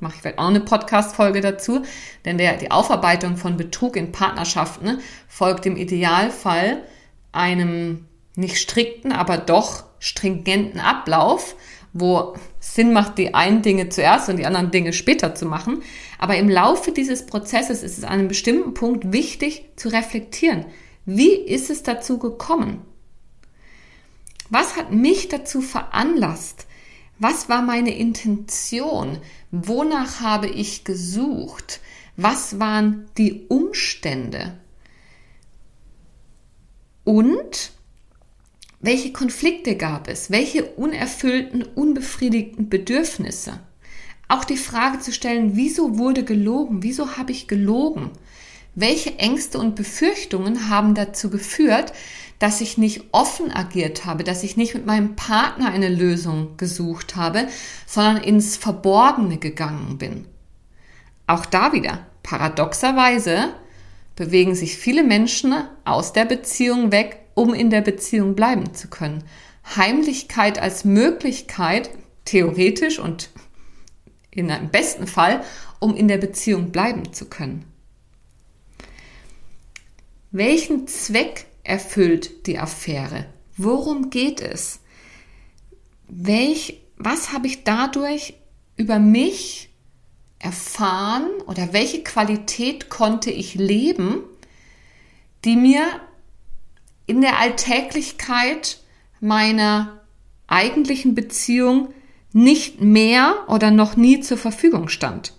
mache 0.00 0.14
ich 0.16 0.20
vielleicht 0.20 0.38
auch 0.38 0.48
eine 0.48 0.60
Podcast-Folge 0.60 1.40
dazu, 1.40 1.82
denn 2.24 2.38
der, 2.38 2.56
die 2.56 2.70
Aufarbeitung 2.70 3.36
von 3.36 3.56
Betrug 3.56 3.96
in 3.96 4.12
Partnerschaften 4.12 5.00
folgt 5.28 5.66
im 5.66 5.76
Idealfall 5.76 6.82
einem 7.32 8.06
nicht 8.36 8.58
strikten, 8.58 9.12
aber 9.12 9.36
doch 9.38 9.84
stringenten 9.98 10.80
Ablauf, 10.80 11.56
wo 11.92 12.34
Sinn 12.60 12.92
macht, 12.92 13.18
die 13.18 13.34
einen 13.34 13.62
Dinge 13.62 13.88
zuerst 13.88 14.28
und 14.28 14.36
die 14.36 14.46
anderen 14.46 14.70
Dinge 14.70 14.92
später 14.92 15.34
zu 15.34 15.46
machen. 15.46 15.82
Aber 16.18 16.36
im 16.36 16.48
Laufe 16.48 16.92
dieses 16.92 17.26
Prozesses 17.26 17.82
ist 17.82 17.98
es 17.98 18.04
an 18.04 18.12
einem 18.12 18.28
bestimmten 18.28 18.74
Punkt 18.74 19.12
wichtig 19.12 19.64
zu 19.76 19.88
reflektieren. 19.88 20.66
Wie 21.04 21.34
ist 21.34 21.70
es 21.70 21.82
dazu 21.82 22.18
gekommen? 22.18 22.82
Was 24.50 24.76
hat 24.76 24.92
mich 24.92 25.28
dazu 25.28 25.60
veranlasst? 25.60 26.67
Was 27.18 27.48
war 27.48 27.62
meine 27.62 27.96
Intention? 27.96 29.18
Wonach 29.50 30.20
habe 30.20 30.48
ich 30.48 30.84
gesucht? 30.84 31.80
Was 32.16 32.60
waren 32.60 33.06
die 33.16 33.46
Umstände? 33.48 34.58
Und 37.04 37.72
welche 38.80 39.12
Konflikte 39.12 39.76
gab 39.76 40.08
es? 40.08 40.30
Welche 40.30 40.64
unerfüllten, 40.64 41.62
unbefriedigten 41.62 42.68
Bedürfnisse? 42.68 43.58
Auch 44.28 44.44
die 44.44 44.56
Frage 44.56 45.00
zu 45.00 45.12
stellen, 45.12 45.56
wieso 45.56 45.98
wurde 45.98 46.22
gelogen? 46.22 46.82
Wieso 46.82 47.16
habe 47.16 47.32
ich 47.32 47.48
gelogen? 47.48 48.10
Welche 48.74 49.18
Ängste 49.18 49.58
und 49.58 49.74
Befürchtungen 49.74 50.68
haben 50.68 50.94
dazu 50.94 51.30
geführt, 51.30 51.92
dass 52.38 52.60
ich 52.60 52.78
nicht 52.78 53.04
offen 53.12 53.50
agiert 53.52 54.04
habe, 54.04 54.24
dass 54.24 54.42
ich 54.42 54.56
nicht 54.56 54.74
mit 54.74 54.86
meinem 54.86 55.16
Partner 55.16 55.70
eine 55.70 55.88
Lösung 55.88 56.56
gesucht 56.56 57.16
habe, 57.16 57.48
sondern 57.86 58.22
ins 58.22 58.56
Verborgene 58.56 59.38
gegangen 59.38 59.98
bin. 59.98 60.26
Auch 61.26 61.46
da 61.46 61.72
wieder, 61.72 62.06
paradoxerweise, 62.22 63.54
bewegen 64.16 64.54
sich 64.54 64.76
viele 64.76 65.04
Menschen 65.04 65.54
aus 65.84 66.12
der 66.12 66.24
Beziehung 66.24 66.90
weg, 66.92 67.20
um 67.34 67.54
in 67.54 67.70
der 67.70 67.82
Beziehung 67.82 68.34
bleiben 68.34 68.74
zu 68.74 68.88
können. 68.88 69.24
Heimlichkeit 69.76 70.58
als 70.58 70.84
Möglichkeit, 70.84 71.90
theoretisch 72.24 72.98
und 72.98 73.30
in 74.30 74.50
einem 74.50 74.70
besten 74.70 75.06
Fall, 75.06 75.44
um 75.80 75.96
in 75.96 76.08
der 76.08 76.18
Beziehung 76.18 76.70
bleiben 76.70 77.12
zu 77.12 77.26
können. 77.26 77.64
Welchen 80.30 80.86
Zweck 80.86 81.46
erfüllt 81.68 82.46
die 82.46 82.58
Affäre? 82.58 83.26
Worum 83.56 84.10
geht 84.10 84.40
es? 84.40 84.80
Welch, 86.08 86.80
was 86.96 87.32
habe 87.32 87.46
ich 87.46 87.64
dadurch 87.64 88.34
über 88.76 88.98
mich 88.98 89.70
erfahren 90.38 91.28
oder 91.46 91.72
welche 91.72 92.02
Qualität 92.02 92.88
konnte 92.88 93.30
ich 93.30 93.54
leben, 93.54 94.22
die 95.44 95.56
mir 95.56 95.84
in 97.06 97.20
der 97.20 97.38
Alltäglichkeit 97.38 98.80
meiner 99.20 100.00
eigentlichen 100.46 101.14
Beziehung 101.14 101.92
nicht 102.32 102.80
mehr 102.80 103.44
oder 103.48 103.70
noch 103.70 103.96
nie 103.96 104.20
zur 104.20 104.38
Verfügung 104.38 104.88
stand? 104.88 105.34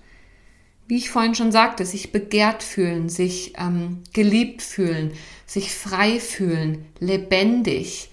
Wie 0.89 0.97
ich 0.97 1.11
vorhin 1.11 1.35
schon 1.35 1.51
sagte, 1.51 1.85
sich 1.85 2.11
begehrt 2.11 2.63
fühlen, 2.63 3.09
sich 3.09 3.53
ähm, 3.59 4.01
geliebt 4.11 4.63
fühlen, 4.63 5.11
sich 5.45 5.71
frei 5.71 6.19
fühlen, 6.19 6.83
lebendig, 6.99 8.09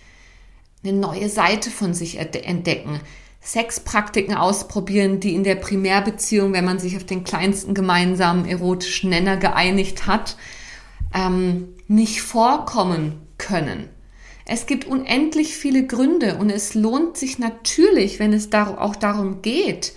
eine 0.85 0.93
neue 0.93 1.31
Seite 1.31 1.71
von 1.71 1.95
sich 1.95 2.19
entdecken, 2.19 3.01
Sexpraktiken 3.43 4.35
ausprobieren, 4.35 5.21
die 5.21 5.35
in 5.35 5.43
der 5.43 5.55
Primärbeziehung, 5.55 6.53
wenn 6.53 6.67
man 6.67 6.79
sich 6.79 6.97
auf 6.97 7.05
den 7.05 7.25
kleinsten 7.25 7.73
gemeinsamen 7.73 8.45
erotischen 8.45 9.09
Nenner 9.09 9.39
geeinigt 9.39 10.07
hat, 10.07 10.37
ähm, 11.15 11.69
nicht 11.89 12.21
vorkommen 12.21 13.27
können. 13.39 13.89
Es 14.45 14.67
gibt 14.67 14.85
unendlich 14.85 15.57
viele 15.57 15.87
Gründe 15.87 16.37
und 16.37 16.51
es 16.51 16.75
lohnt 16.75 17.17
sich 17.17 17.39
natürlich, 17.39 18.19
wenn 18.19 18.35
es 18.35 18.53
auch 18.53 18.97
darum 18.97 19.41
geht, 19.41 19.95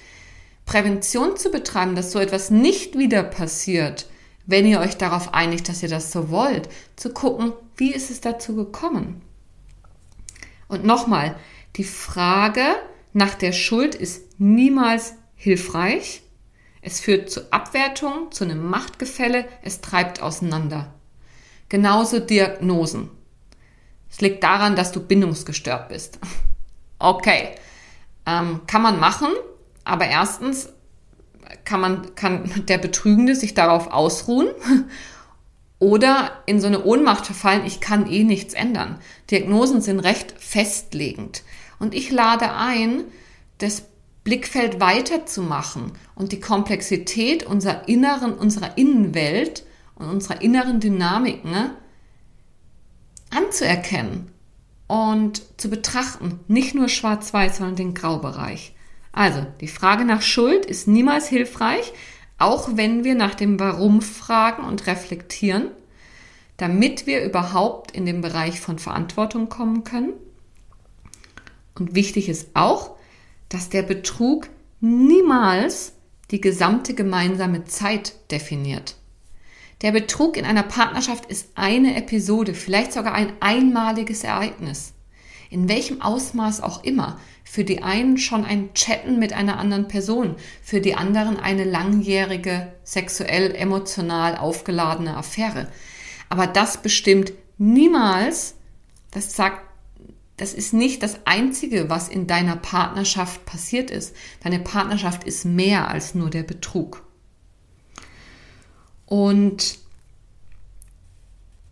Prävention 0.70 1.36
zu 1.36 1.50
betreiben, 1.50 1.96
dass 1.96 2.12
so 2.12 2.20
etwas 2.20 2.52
nicht 2.52 2.96
wieder 2.96 3.24
passiert, 3.24 4.06
wenn 4.46 4.68
ihr 4.68 4.80
euch 4.80 4.98
darauf 4.98 5.34
einigt, 5.34 5.68
dass 5.68 5.82
ihr 5.82 5.90
das 5.90 6.12
so 6.12 6.30
wollt, 6.30 6.70
zu 6.96 7.10
gucken, 7.12 7.54
wie 7.76 7.92
ist 7.92 8.12
es 8.12 8.22
dazu 8.22 8.56
gekommen. 8.56 9.24
Und 10.68 10.86
nochmal, 10.86 11.36
die 11.76 11.84
Frage 11.84 12.62
nach 13.14 13.34
der 13.34 13.52
Schuld 13.52 13.96
ist 13.96 14.40
niemals 14.40 15.16
hilfreich. 15.34 16.22
Es 16.84 17.00
führt 17.00 17.32
zu 17.32 17.52
Abwertung, 17.52 18.32
zu 18.32 18.44
einem 18.44 18.64
Machtgefälle, 18.64 19.46
es 19.64 19.82
treibt 19.82 20.22
auseinander. 20.22 20.94
Genauso 21.68 22.20
Diagnosen. 22.20 23.10
Es 24.08 24.22
liegt 24.22 24.44
daran, 24.44 24.76
dass 24.76 24.92
du 24.92 25.00
bindungsgestört 25.00 25.90
bist. 25.90 26.20
Okay, 27.02 27.56
ähm, 28.26 28.60
kann 28.68 28.82
man 28.82 29.00
machen, 29.00 29.30
aber 29.90 30.06
erstens 30.06 30.70
kann 31.66 31.82
man, 31.82 32.16
kann 32.16 32.66
der 32.68 32.78
Betrügende 32.78 33.36
sich 33.36 33.54
darauf 33.54 33.88
ausruhen 33.88 34.48
oder 35.80 36.32
in 36.46 36.62
so 36.62 36.68
eine 36.68 36.84
Ohnmacht 36.84 37.26
verfallen, 37.26 37.66
ich 37.66 37.80
kann 37.80 38.10
eh 38.10 38.24
nichts 38.24 38.54
ändern. 38.54 39.00
Diagnosen 39.32 39.82
sind 39.82 40.00
recht 40.00 40.34
festlegend. 40.38 41.44
Und 41.80 41.96
ich 41.96 42.12
lade 42.12 42.54
ein, 42.54 43.06
das 43.58 43.84
Blickfeld 44.24 44.80
weiterzumachen 44.80 45.94
und 46.16 46.34
die 46.34 46.42
Komplexität 46.42 47.46
unserer 47.46 47.88
inneren, 47.88 48.34
unserer 48.34 48.78
Innenwelt 48.78 49.64
und 49.96 50.08
unserer 50.10 50.42
inneren 50.42 50.82
Dynamiken 50.82 51.52
ne, 51.52 51.74
anzuerkennen 53.30 54.30
und 54.88 55.42
zu 55.60 55.70
betrachten. 55.70 56.42
Nicht 56.48 56.76
nur 56.76 56.90
schwarz-weiß, 56.90 57.58
sondern 57.58 57.76
den 57.78 57.94
Graubereich. 57.94 58.74
Also, 59.12 59.46
die 59.62 59.68
Frage 59.68 60.06
nach 60.06 60.22
Schuld 60.22 60.66
ist 60.66 60.88
niemals 60.88 61.28
hilfreich, 61.28 61.94
auch 62.38 62.70
wenn 62.76 63.04
wir 63.04 63.16
nach 63.16 63.36
dem 63.36 63.60
Warum 63.60 64.02
fragen 64.02 64.64
und 64.64 64.88
reflektieren, 64.88 65.72
damit 66.58 67.06
wir 67.06 67.24
überhaupt 67.24 67.92
in 67.92 68.06
den 68.06 68.22
Bereich 68.22 68.60
von 68.60 68.80
Verantwortung 68.80 69.50
kommen 69.50 69.84
können. 69.84 70.14
Und 71.76 71.96
wichtig 71.96 72.30
ist 72.30 72.50
auch, 72.54 72.96
dass 73.50 73.70
der 73.70 73.84
Betrug 73.84 74.48
niemals 74.80 75.94
die 76.32 76.42
gesamte 76.42 76.94
gemeinsame 76.94 77.66
Zeit 77.66 78.14
definiert. 78.32 78.96
Der 79.82 79.92
Betrug 79.92 80.36
in 80.36 80.46
einer 80.46 80.64
Partnerschaft 80.64 81.26
ist 81.26 81.50
eine 81.56 81.96
Episode, 81.96 82.54
vielleicht 82.54 82.94
sogar 82.94 83.14
ein 83.14 83.34
einmaliges 83.40 84.24
Ereignis. 84.24 84.94
In 85.50 85.70
welchem 85.70 86.02
Ausmaß 86.02 86.62
auch 86.62 86.84
immer 86.84 87.20
für 87.50 87.64
die 87.64 87.82
einen 87.82 88.20
schon 88.20 88.46
ein 88.46 88.76
Chatten 88.76 89.18
mit 89.18 89.34
einer 89.34 89.58
anderen 89.58 89.88
Person, 89.88 90.36
für 90.62 90.82
die 90.82 90.94
anderen 90.94 91.36
eine 91.38 91.64
langjährige, 91.64 92.72
sexuell, 92.84 93.56
emotional 93.56 94.38
aufgeladene 94.38 95.18
Affäre. 95.18 95.68
Aber 96.30 96.46
das 96.46 96.84
bestimmt 96.84 97.34
niemals, 97.58 98.54
das 99.10 99.36
sagt, 99.36 99.64
das 100.38 100.54
ist 100.54 100.74
nicht 100.74 101.02
das 101.02 101.26
Einzige, 101.26 101.90
was 101.90 102.08
in 102.08 102.28
deiner 102.28 102.56
Partnerschaft 102.56 103.44
passiert 103.48 103.90
ist. 103.90 104.16
Deine 104.44 104.60
Partnerschaft 104.60 105.24
ist 105.24 105.44
mehr 105.44 105.88
als 105.88 106.14
nur 106.14 106.30
der 106.30 106.44
Betrug. 106.44 107.04
Und 109.08 109.80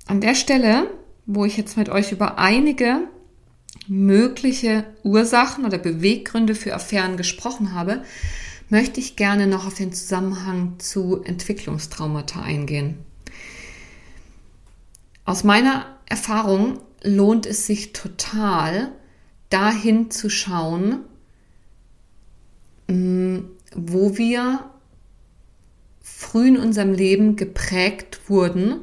an 0.08 0.22
der 0.22 0.34
Stelle, 0.34 0.90
wo 1.28 1.46
ich 1.46 1.56
jetzt 1.56 1.78
mit 1.78 1.90
euch 1.90 2.12
über 2.12 2.40
einige 2.40 3.08
mögliche 3.88 4.86
Ursachen 5.04 5.66
oder 5.66 5.78
Beweggründe 5.78 6.56
für 6.56 6.74
Affären 6.74 7.18
gesprochen 7.18 7.74
habe, 7.74 8.04
möchte 8.70 9.00
ich 9.00 9.16
gerne 9.16 9.48
noch 9.48 9.66
auf 9.66 9.76
den 9.76 9.94
Zusammenhang 9.94 10.80
zu 10.80 11.22
Entwicklungstraumata 11.24 12.42
eingehen. 12.42 12.98
Aus 15.26 15.44
meiner 15.44 15.98
Erfahrung 16.06 16.80
lohnt 17.04 17.46
es 17.46 17.68
sich 17.68 17.94
total, 17.94 18.92
dahin 19.50 20.12
zu 20.12 20.30
schauen, 20.30 21.00
mm, 22.88 23.40
wo 23.76 24.18
wir 24.18 24.70
früh 26.02 26.48
in 26.48 26.58
unserem 26.58 26.94
Leben 26.94 27.36
geprägt 27.36 28.22
wurden 28.28 28.82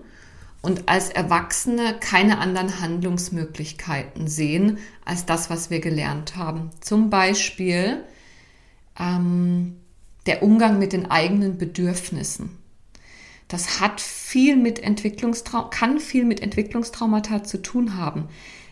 und 0.65 0.89
als 0.89 1.11
Erwachsene 1.11 1.99
keine 2.01 2.39
anderen 2.39 2.81
Handlungsmöglichkeiten 2.81 4.27
sehen 4.27 4.79
als 5.05 5.27
das, 5.27 5.51
was 5.51 5.69
wir 5.69 5.81
gelernt 5.81 6.37
haben. 6.37 6.71
Zum 6.81 7.11
Beispiel 7.11 8.03
ähm, 8.99 9.77
der 10.25 10.43
Umgang 10.43 10.79
mit 10.79 10.95
den 10.95 11.11
eigenen 11.11 11.59
Bedürfnissen. 11.59 12.59
Das 13.49 13.81
hat 13.81 14.01
viel 14.01 14.57
mit 14.57 14.79
Entwicklungstraum 14.79 15.69
kann 15.69 16.01
viel 16.01 16.25
mit 16.25 16.41
Entwicklungstraumata 16.41 17.45
zu 17.45 17.61
tun 17.61 17.99
haben. 17.99 18.29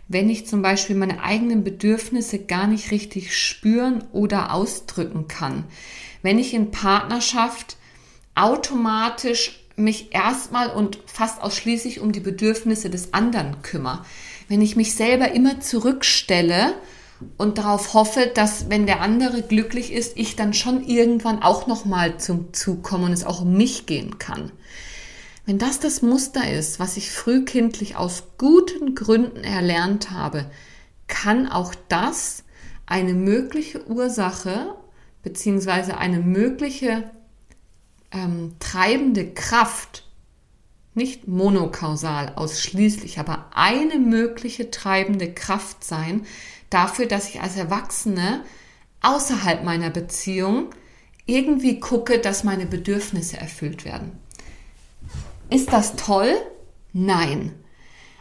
Wenn 0.08 0.30
ich 0.30 0.46
zum 0.46 0.62
Beispiel 0.62 0.96
meine 0.96 1.22
eigenen 1.22 1.62
Bedürfnisse 1.62 2.38
gar 2.38 2.66
nicht 2.66 2.90
richtig 2.90 3.36
spüren 3.36 4.02
oder 4.12 4.54
ausdrücken 4.54 5.28
kann. 5.28 5.64
Wenn 6.22 6.38
ich 6.38 6.54
in 6.54 6.70
Partnerschaft 6.70 7.76
automatisch 8.34 9.61
mich 9.82 10.14
erstmal 10.14 10.70
und 10.70 10.98
fast 11.06 11.42
ausschließlich 11.42 12.00
um 12.00 12.12
die 12.12 12.20
Bedürfnisse 12.20 12.90
des 12.90 13.12
anderen 13.12 13.62
kümmere. 13.62 14.04
Wenn 14.48 14.62
ich 14.62 14.76
mich 14.76 14.94
selber 14.94 15.32
immer 15.32 15.60
zurückstelle 15.60 16.74
und 17.38 17.58
darauf 17.58 17.94
hoffe, 17.94 18.30
dass 18.34 18.70
wenn 18.70 18.86
der 18.86 19.00
andere 19.00 19.42
glücklich 19.42 19.92
ist, 19.92 20.16
ich 20.16 20.36
dann 20.36 20.54
schon 20.54 20.84
irgendwann 20.84 21.42
auch 21.42 21.66
noch 21.66 21.84
mal 21.84 22.18
zum 22.18 22.52
Zug 22.52 22.82
komme 22.82 23.06
und 23.06 23.12
es 23.12 23.24
auch 23.24 23.42
um 23.42 23.56
mich 23.56 23.86
gehen 23.86 24.18
kann. 24.18 24.52
Wenn 25.44 25.58
das 25.58 25.80
das 25.80 26.02
Muster 26.02 26.50
ist, 26.50 26.78
was 26.78 26.96
ich 26.96 27.10
frühkindlich 27.10 27.96
aus 27.96 28.24
guten 28.38 28.94
Gründen 28.94 29.42
erlernt 29.42 30.10
habe, 30.10 30.46
kann 31.08 31.48
auch 31.48 31.74
das 31.88 32.44
eine 32.86 33.14
mögliche 33.14 33.86
Ursache 33.88 34.74
beziehungsweise 35.22 35.98
eine 35.98 36.18
mögliche 36.18 37.10
ähm, 38.12 38.56
treibende 38.58 39.32
Kraft, 39.32 40.04
nicht 40.94 41.26
monokausal 41.26 42.34
ausschließlich, 42.36 43.18
aber 43.18 43.46
eine 43.54 43.98
mögliche 43.98 44.70
treibende 44.70 45.32
Kraft 45.32 45.84
sein 45.84 46.26
dafür, 46.68 47.06
dass 47.06 47.28
ich 47.28 47.40
als 47.40 47.56
Erwachsene 47.56 48.44
außerhalb 49.00 49.64
meiner 49.64 49.90
Beziehung 49.90 50.70
irgendwie 51.24 51.80
gucke, 51.80 52.18
dass 52.18 52.44
meine 52.44 52.66
Bedürfnisse 52.66 53.38
erfüllt 53.38 53.84
werden. 53.84 54.18
Ist 55.50 55.72
das 55.72 55.96
toll? 55.96 56.34
Nein. 56.92 57.52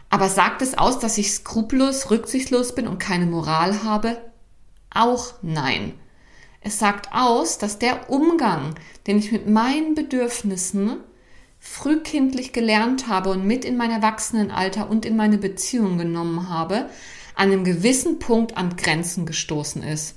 Aber 0.08 0.28
sagt 0.28 0.62
es 0.62 0.76
aus, 0.76 0.98
dass 0.98 1.18
ich 1.18 1.32
skrupellos, 1.32 2.10
rücksichtslos 2.10 2.74
bin 2.74 2.86
und 2.86 2.98
keine 2.98 3.26
Moral 3.26 3.82
habe? 3.82 4.18
Auch 4.90 5.34
nein. 5.40 5.94
Es 6.64 6.78
sagt 6.78 7.08
aus, 7.12 7.58
dass 7.58 7.78
der 7.78 8.08
Umgang, 8.10 8.74
den 9.06 9.18
ich 9.18 9.32
mit 9.32 9.48
meinen 9.48 9.94
Bedürfnissen 9.94 10.98
frühkindlich 11.58 12.52
gelernt 12.52 13.08
habe 13.08 13.30
und 13.30 13.46
mit 13.46 13.64
in 13.64 13.76
mein 13.76 13.90
Erwachsenenalter 13.90 14.88
und 14.88 15.04
in 15.04 15.16
meine 15.16 15.38
Beziehung 15.38 15.98
genommen 15.98 16.48
habe, 16.48 16.88
an 17.34 17.50
einem 17.50 17.64
gewissen 17.64 18.18
Punkt 18.18 18.56
an 18.56 18.76
Grenzen 18.76 19.26
gestoßen 19.26 19.82
ist 19.82 20.16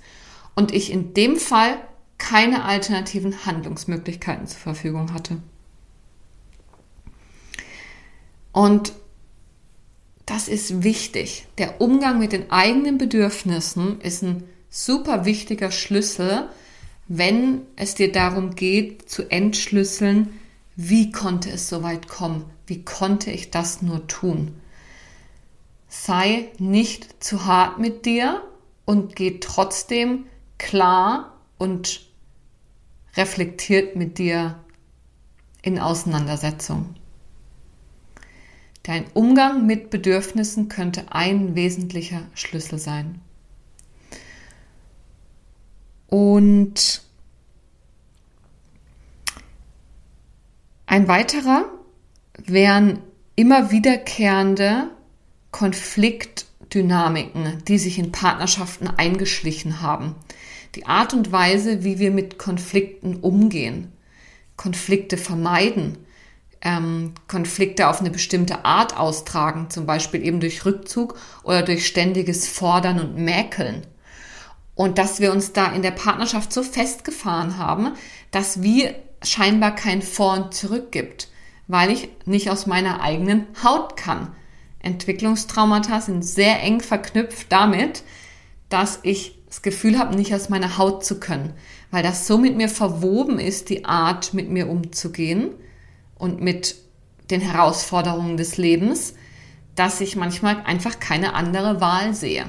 und 0.55 0.73
ich 0.73 0.91
in 0.91 1.13
dem 1.13 1.37
Fall 1.37 1.77
keine 2.17 2.63
alternativen 2.63 3.45
Handlungsmöglichkeiten 3.45 4.47
zur 4.47 4.59
Verfügung 4.59 5.13
hatte. 5.13 5.37
Und 8.51 8.93
das 10.25 10.47
ist 10.47 10.83
wichtig. 10.83 11.47
Der 11.57 11.81
Umgang 11.81 12.19
mit 12.19 12.31
den 12.31 12.51
eigenen 12.51 12.97
Bedürfnissen 12.97 13.99
ist 14.01 14.23
ein 14.23 14.43
super 14.75 15.23
wichtiger 15.23 15.71
Schlüssel, 15.71 16.49
wenn 17.07 17.61
es 17.77 17.95
dir 17.95 18.11
darum 18.11 18.55
geht 18.55 19.09
zu 19.09 19.31
entschlüsseln, 19.31 20.37
wie 20.75 21.13
konnte 21.13 21.49
es 21.49 21.69
so 21.69 21.81
weit 21.81 22.09
kommen? 22.09 22.43
Wie 22.67 22.83
konnte 22.83 23.31
ich 23.31 23.51
das 23.51 23.81
nur 23.81 24.05
tun? 24.07 24.59
Sei 25.87 26.49
nicht 26.59 27.23
zu 27.23 27.45
hart 27.45 27.79
mit 27.79 28.05
dir 28.05 28.43
und 28.83 29.15
geh 29.15 29.39
trotzdem 29.39 30.25
klar 30.57 31.37
und 31.57 32.05
reflektiert 33.15 33.95
mit 33.95 34.17
dir 34.17 34.59
in 35.61 35.79
Auseinandersetzung. 35.79 36.95
Dein 38.83 39.05
Umgang 39.13 39.65
mit 39.65 39.89
Bedürfnissen 39.89 40.67
könnte 40.67 41.13
ein 41.13 41.55
wesentlicher 41.55 42.23
Schlüssel 42.33 42.77
sein. 42.77 43.21
Und 46.07 47.01
ein 50.85 51.07
weiterer 51.07 51.65
wären 52.37 52.99
immer 53.35 53.71
wiederkehrende 53.71 54.89
Konfliktdynamiken, 55.51 57.63
die 57.67 57.77
sich 57.77 57.99
in 57.99 58.11
Partnerschaften 58.11 58.87
eingeschlichen 58.87 59.81
haben. 59.81 60.15
Die 60.75 60.85
Art 60.85 61.13
und 61.13 61.31
Weise, 61.31 61.83
wie 61.83 61.99
wir 61.99 62.11
mit 62.11 62.37
Konflikten 62.37 63.17
umgehen, 63.17 63.91
Konflikte 64.57 65.17
vermeiden, 65.17 65.97
ähm, 66.61 67.13
Konflikte 67.27 67.87
auf 67.87 67.99
eine 67.99 68.09
bestimmte 68.09 68.65
Art 68.65 68.97
austragen, 68.97 69.69
zum 69.69 69.85
Beispiel 69.85 70.25
eben 70.25 70.39
durch 70.39 70.65
Rückzug 70.65 71.17
oder 71.43 71.61
durch 71.61 71.87
ständiges 71.87 72.47
Fordern 72.47 72.99
und 72.99 73.17
Mäkeln. 73.17 73.85
Und 74.75 74.97
dass 74.97 75.19
wir 75.19 75.31
uns 75.31 75.53
da 75.53 75.71
in 75.71 75.81
der 75.81 75.91
Partnerschaft 75.91 76.51
so 76.51 76.61
festgefahren 76.61 77.57
haben, 77.57 77.93
dass 78.31 78.61
wir 78.61 78.95
scheinbar 79.23 79.73
kein 79.73 80.01
Vor 80.01 80.33
und 80.33 80.53
Zurück 80.53 80.91
gibt, 80.91 81.29
weil 81.67 81.89
ich 81.89 82.09
nicht 82.25 82.49
aus 82.49 82.67
meiner 82.67 83.01
eigenen 83.01 83.47
Haut 83.63 83.97
kann. 83.97 84.35
Entwicklungstraumata 84.79 86.01
sind 86.01 86.23
sehr 86.23 86.61
eng 86.61 86.81
verknüpft 86.81 87.51
damit, 87.51 88.03
dass 88.69 88.99
ich 89.03 89.39
das 89.47 89.61
Gefühl 89.61 89.97
habe, 89.97 90.15
nicht 90.15 90.33
aus 90.33 90.49
meiner 90.49 90.77
Haut 90.77 91.05
zu 91.05 91.19
können, 91.19 91.53
weil 91.89 92.03
das 92.03 92.27
so 92.27 92.37
mit 92.37 92.57
mir 92.57 92.69
verwoben 92.69 93.39
ist, 93.39 93.69
die 93.69 93.85
Art, 93.85 94.33
mit 94.33 94.49
mir 94.49 94.69
umzugehen 94.69 95.51
und 96.15 96.41
mit 96.41 96.75
den 97.29 97.41
Herausforderungen 97.41 98.37
des 98.37 98.57
Lebens, 98.57 99.15
dass 99.75 100.01
ich 100.01 100.15
manchmal 100.15 100.61
einfach 100.65 100.99
keine 100.99 101.33
andere 101.33 101.81
Wahl 101.81 102.13
sehe. 102.13 102.45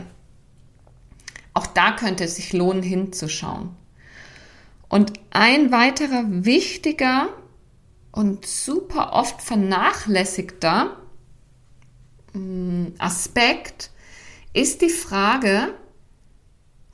Auch 1.56 1.66
da 1.66 1.92
könnte 1.92 2.24
es 2.24 2.36
sich 2.36 2.52
lohnen, 2.52 2.82
hinzuschauen. 2.82 3.70
Und 4.90 5.14
ein 5.30 5.72
weiterer 5.72 6.24
wichtiger 6.28 7.30
und 8.12 8.44
super 8.44 9.14
oft 9.14 9.40
vernachlässigter 9.40 10.98
mm, 12.34 12.88
Aspekt 12.98 13.90
ist 14.52 14.82
die 14.82 14.90
Frage 14.90 15.72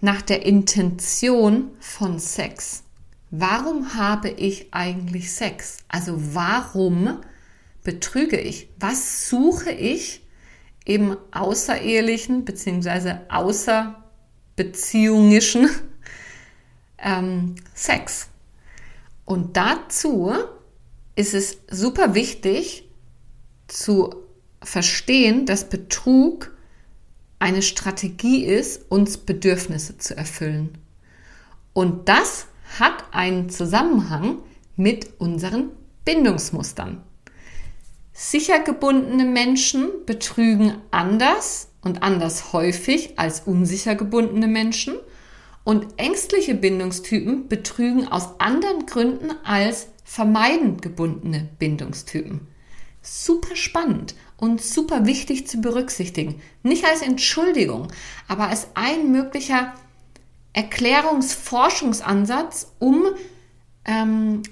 nach 0.01 0.23
der 0.23 0.47
Intention 0.47 1.73
von 1.81 2.21
Sex. 2.21 2.85
Warum 3.33 3.95
habe 3.95 4.29
ich 4.29 4.73
eigentlich 4.73 5.33
Sex? 5.33 5.79
Also 5.89 6.35
warum 6.37 7.21
betrüge 7.83 8.39
ich? 8.39 8.69
Was 8.79 9.29
suche 9.29 9.73
ich 9.73 10.25
im 10.85 11.17
außerehelichen 11.33 12.45
bzw. 12.45 13.17
außerbeziehungischen 14.57 15.69
ähm, 16.99 17.55
Sex. 17.75 18.29
Und 19.25 19.57
dazu 19.57 20.33
ist 21.15 21.35
es 21.35 21.59
super 21.71 22.15
wichtig 22.15 22.89
zu 23.69 24.15
verstehen, 24.63 25.47
dass 25.47 25.69
Betrug 25.69 26.57
eine 27.39 27.63
Strategie 27.63 28.45
ist, 28.45 28.91
uns 28.91 29.19
Bedürfnisse 29.19 29.99
zu 29.99 30.17
erfüllen. 30.17 30.79
Und 31.73 32.09
das 32.09 32.47
hat 32.79 33.05
einen 33.13 33.51
Zusammenhang 33.51 34.39
mit 34.77 35.21
unseren 35.21 35.71
Bindungsmustern. 36.05 37.03
Sicher 38.13 38.61
gebundene 38.61 39.25
Menschen 39.25 39.89
betrügen 40.07 40.77
anders 40.91 41.72
und 41.83 42.03
anders 42.03 42.53
häufig 42.53 43.19
als 43.19 43.41
unsicher 43.41 43.95
gebundene 43.95 44.49
Menschen 44.49 44.95
und 45.65 45.87
ängstliche 45.97 46.55
Bindungstypen 46.55 47.49
betrügen 47.49 48.09
aus 48.09 48.41
anderen 48.41 48.85
Gründen 48.87 49.31
als 49.45 49.89
vermeidend 50.05 50.81
gebundene 50.83 51.49
Bindungstypen. 51.59 52.47
Super 53.01 53.57
spannend 53.57 54.15
und 54.37 54.61
super 54.63 55.07
wichtig 55.07 55.49
zu 55.49 55.61
berücksichtigen. 55.61 56.41
Nicht 56.63 56.85
als 56.85 57.03
Entschuldigung, 57.03 57.89
aber 58.29 58.47
als 58.49 58.69
ein 58.75 59.11
möglicher 59.11 59.75
Erklärungsforschungsansatz, 60.53 62.71
um 62.79 63.07
ähm, 63.85 64.43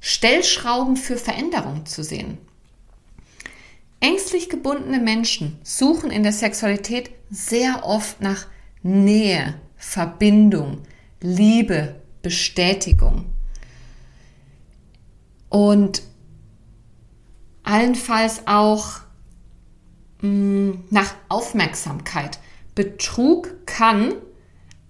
Stellschrauben 0.00 0.96
für 0.96 1.16
Veränderung 1.16 1.84
zu 1.86 2.04
sehen. 2.04 2.38
Ängstlich 4.00 4.48
gebundene 4.48 4.98
Menschen 4.98 5.58
suchen 5.62 6.10
in 6.10 6.22
der 6.22 6.32
Sexualität 6.32 7.10
sehr 7.30 7.84
oft 7.84 8.20
nach 8.22 8.46
Nähe, 8.82 9.60
Verbindung, 9.76 10.82
Liebe, 11.20 12.00
Bestätigung. 12.22 13.26
Und 15.50 16.02
allenfalls 17.62 18.46
auch 18.46 19.00
mh, 20.22 20.28
mm, 20.28 20.84
nach 20.90 21.14
Aufmerksamkeit. 21.28 22.38
Betrug 22.74 23.66
kann 23.66 24.14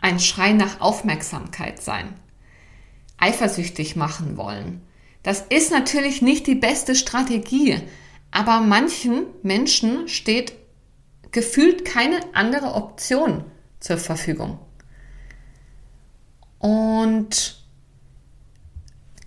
ein 0.01 0.21
Schrei 0.21 0.53
nach 0.53 0.81
Aufmerksamkeit 0.81 1.83
sein. 1.83 2.15
Eifersüchtig 3.19 3.97
machen 3.97 4.37
wollen. 4.37 4.83
Das 5.23 5.45
ist 5.51 5.71
natürlich 5.71 6.23
nicht 6.23 6.47
die 6.47 6.55
beste 6.55 6.95
Strategie, 6.95 7.83
aber 8.31 8.61
manchen 8.61 9.26
Menschen 9.43 10.09
steht 10.09 10.53
gefühlt 11.33 11.85
keine 11.85 12.20
andere 12.35 12.74
Option 12.74 13.45
zur 13.81 13.99
Verfügung. 13.99 14.59
Und 16.59 17.64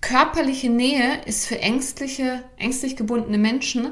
körperliche 0.02 0.70
Nähe 0.70 1.22
ist 1.26 1.48
für 1.48 1.60
ängstliche, 1.60 2.44
ängstlich 2.58 2.96
gebundene 2.96 3.38
Menschen 3.38 3.92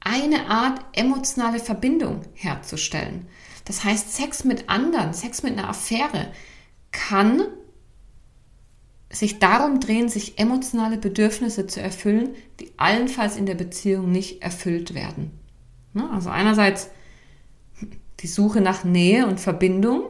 eine 0.00 0.46
Art 0.48 0.84
emotionale 0.92 1.58
Verbindung 1.58 2.22
herzustellen. 2.34 3.28
Das 3.64 3.84
heißt, 3.84 4.14
Sex 4.14 4.44
mit 4.44 4.68
anderen, 4.68 5.14
Sex 5.14 5.42
mit 5.42 5.52
einer 5.52 5.68
Affäre 5.68 6.32
kann 6.90 7.46
sich 9.12 9.38
darum 9.38 9.78
drehen, 9.78 10.08
sich 10.08 10.38
emotionale 10.38 10.96
Bedürfnisse 10.96 11.66
zu 11.66 11.80
erfüllen, 11.80 12.30
die 12.60 12.72
allenfalls 12.78 13.36
in 13.36 13.46
der 13.46 13.54
Beziehung 13.54 14.10
nicht 14.10 14.42
erfüllt 14.42 14.94
werden. 14.94 15.30
Ne? 15.92 16.08
Also 16.10 16.30
einerseits 16.30 16.90
die 18.20 18.26
Suche 18.26 18.60
nach 18.60 18.84
Nähe 18.84 19.26
und 19.26 19.38
Verbindung 19.38 20.04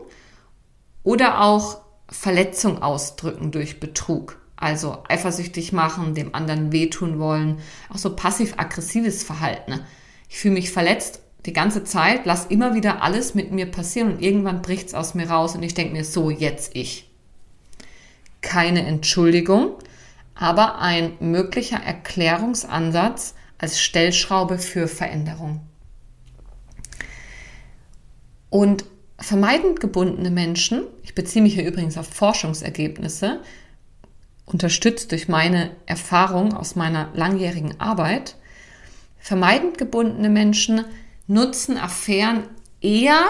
oder 1.02 1.40
auch 1.40 1.80
Verletzung 2.08 2.82
ausdrücken 2.82 3.50
durch 3.50 3.80
Betrug. 3.80 4.38
Also 4.54 4.98
eifersüchtig 5.08 5.72
machen, 5.72 6.14
dem 6.14 6.34
anderen 6.36 6.70
wehtun 6.70 7.18
wollen, 7.18 7.58
auch 7.90 7.98
so 7.98 8.14
passiv-aggressives 8.14 9.24
Verhalten. 9.24 9.80
Ich 10.28 10.38
fühle 10.38 10.54
mich 10.54 10.70
verletzt 10.70 11.20
die 11.44 11.52
ganze 11.52 11.82
Zeit, 11.82 12.24
lass 12.24 12.46
immer 12.46 12.74
wieder 12.74 13.02
alles 13.02 13.34
mit 13.34 13.50
mir 13.50 13.66
passieren 13.66 14.12
und 14.12 14.22
irgendwann 14.22 14.62
bricht 14.62 14.88
es 14.88 14.94
aus 14.94 15.14
mir 15.14 15.28
raus 15.28 15.56
und 15.56 15.64
ich 15.64 15.74
denke 15.74 15.92
mir, 15.92 16.04
so 16.04 16.30
jetzt 16.30 16.76
ich. 16.76 17.11
Keine 18.42 18.86
Entschuldigung, 18.86 19.78
aber 20.34 20.78
ein 20.80 21.14
möglicher 21.20 21.78
Erklärungsansatz 21.78 23.34
als 23.58 23.80
Stellschraube 23.80 24.58
für 24.58 24.88
Veränderung. 24.88 25.60
Und 28.50 28.84
vermeidend 29.18 29.80
gebundene 29.80 30.30
Menschen, 30.30 30.82
ich 31.02 31.14
beziehe 31.14 31.42
mich 31.42 31.54
hier 31.54 31.66
übrigens 31.66 31.96
auf 31.96 32.08
Forschungsergebnisse, 32.08 33.40
unterstützt 34.44 35.12
durch 35.12 35.28
meine 35.28 35.70
Erfahrung 35.86 36.52
aus 36.52 36.76
meiner 36.76 37.10
langjährigen 37.14 37.80
Arbeit, 37.80 38.36
vermeidend 39.18 39.78
gebundene 39.78 40.28
Menschen 40.28 40.84
nutzen 41.28 41.78
Affären 41.78 42.48
eher, 42.80 43.24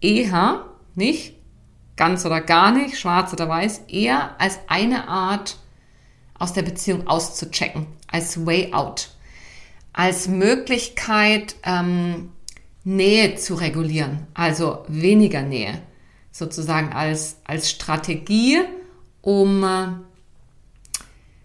eher, 0.00 0.66
nicht 0.94 1.34
ganz 2.02 2.26
oder 2.26 2.40
gar 2.40 2.72
nicht, 2.72 2.98
schwarz 2.98 3.32
oder 3.32 3.48
weiß, 3.48 3.82
eher 3.86 4.34
als 4.40 4.58
eine 4.66 5.06
Art 5.06 5.56
aus 6.36 6.52
der 6.52 6.62
Beziehung 6.62 7.06
auszuchecken, 7.06 7.86
als 8.08 8.44
Way 8.44 8.72
Out, 8.72 9.10
als 9.92 10.26
Möglichkeit, 10.26 11.54
ähm, 11.62 12.32
Nähe 12.82 13.36
zu 13.36 13.54
regulieren, 13.54 14.26
also 14.34 14.84
weniger 14.88 15.42
Nähe, 15.42 15.80
sozusagen 16.32 16.92
als, 16.92 17.36
als 17.44 17.70
Strategie, 17.70 18.62
um 19.20 19.62
äh, 19.62 19.86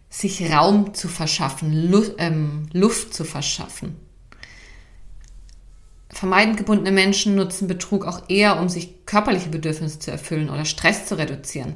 sich 0.09 0.51
Raum 0.51 0.95
zu 0.95 1.07
verschaffen, 1.07 1.91
Luft, 1.91 2.15
ähm, 2.17 2.67
Luft 2.73 3.13
zu 3.13 3.25
verschaffen. 3.25 4.06
Vermeidend 6.17 6.57
gebundene 6.57 6.91
Menschen 6.91 7.35
nutzen 7.35 7.67
Betrug 7.67 8.03
auch 8.03 8.27
eher, 8.27 8.59
um 8.59 8.69
sich 8.69 9.05
körperliche 9.05 9.49
Bedürfnisse 9.49 9.99
zu 9.99 10.09
erfüllen 10.09 10.49
oder 10.49 10.65
Stress 10.65 11.05
zu 11.05 11.15
reduzieren, 11.15 11.75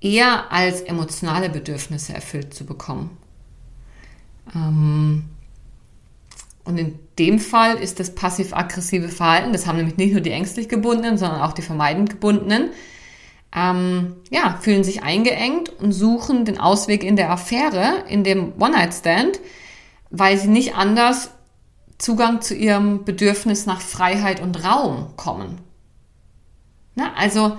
eher 0.00 0.50
als 0.50 0.80
emotionale 0.80 1.48
Bedürfnisse 1.48 2.12
erfüllt 2.12 2.52
zu 2.52 2.66
bekommen. 2.66 3.16
Ähm, 4.52 5.26
und 6.64 6.78
in 6.78 6.98
dem 7.20 7.38
Fall 7.38 7.76
ist 7.76 8.00
das 8.00 8.12
passiv-aggressive 8.12 9.08
Verhalten, 9.08 9.52
das 9.52 9.68
haben 9.68 9.76
nämlich 9.76 9.98
nicht 9.98 10.14
nur 10.14 10.20
die 10.20 10.32
ängstlich 10.32 10.68
gebundenen, 10.68 11.16
sondern 11.16 11.40
auch 11.42 11.52
die 11.52 11.62
vermeidend 11.62 12.10
gebundenen, 12.10 12.70
ähm, 13.54 14.16
ja, 14.30 14.58
fühlen 14.60 14.82
sich 14.82 15.04
eingeengt 15.04 15.68
und 15.80 15.92
suchen 15.92 16.44
den 16.44 16.58
Ausweg 16.58 17.04
in 17.04 17.14
der 17.14 17.30
Affäre, 17.30 18.02
in 18.08 18.24
dem 18.24 18.54
One-Night-Stand, 18.60 19.38
weil 20.10 20.36
sie 20.38 20.48
nicht 20.48 20.74
anders 20.74 21.30
Zugang 21.98 22.40
zu 22.40 22.54
ihrem 22.54 23.04
Bedürfnis 23.04 23.66
nach 23.66 23.80
Freiheit 23.80 24.40
und 24.40 24.64
Raum 24.64 25.16
kommen. 25.16 25.60
Na, 26.94 27.12
also 27.14 27.56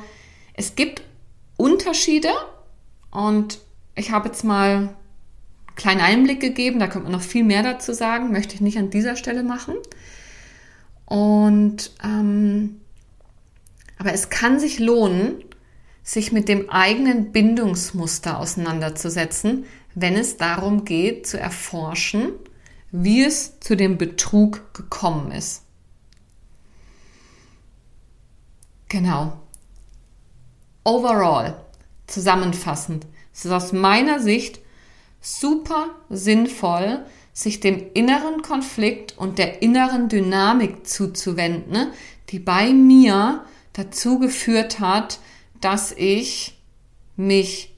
es 0.53 0.75
gibt 0.75 1.01
Unterschiede 1.57 2.29
und 3.11 3.59
ich 3.95 4.11
habe 4.11 4.29
jetzt 4.29 4.43
mal 4.43 4.69
einen 4.69 4.89
kleinen 5.75 6.01
Einblick 6.01 6.39
gegeben, 6.39 6.79
da 6.79 6.87
könnte 6.87 7.09
man 7.09 7.19
noch 7.19 7.25
viel 7.25 7.43
mehr 7.43 7.63
dazu 7.63 7.93
sagen, 7.93 8.31
möchte 8.31 8.55
ich 8.55 8.61
nicht 8.61 8.77
an 8.77 8.89
dieser 8.89 9.15
Stelle 9.15 9.43
machen. 9.43 9.75
Und 11.05 11.91
ähm, 12.03 12.79
aber 13.97 14.13
es 14.13 14.29
kann 14.29 14.59
sich 14.59 14.79
lohnen, 14.79 15.43
sich 16.01 16.31
mit 16.31 16.47
dem 16.47 16.69
eigenen 16.69 17.31
Bindungsmuster 17.31 18.39
auseinanderzusetzen, 18.39 19.65
wenn 19.93 20.15
es 20.15 20.37
darum 20.37 20.85
geht 20.85 21.27
zu 21.27 21.37
erforschen, 21.37 22.31
wie 22.91 23.23
es 23.23 23.59
zu 23.59 23.75
dem 23.75 23.97
Betrug 23.97 24.73
gekommen 24.73 25.31
ist. 25.31 25.63
Genau. 28.87 29.33
Overall, 30.83 31.63
zusammenfassend, 32.07 33.05
es 33.33 33.45
ist 33.45 33.51
aus 33.51 33.71
meiner 33.71 34.19
Sicht 34.19 34.59
super 35.21 35.89
sinnvoll, 36.09 37.05
sich 37.31 37.59
dem 37.59 37.85
inneren 37.93 38.41
Konflikt 38.41 39.17
und 39.17 39.37
der 39.37 39.61
inneren 39.61 40.09
Dynamik 40.09 40.87
zuzuwenden, 40.87 41.91
die 42.29 42.39
bei 42.39 42.73
mir 42.73 43.45
dazu 43.73 44.19
geführt 44.19 44.79
hat, 44.79 45.19
dass 45.61 45.91
ich 45.91 46.59
mich 47.15 47.75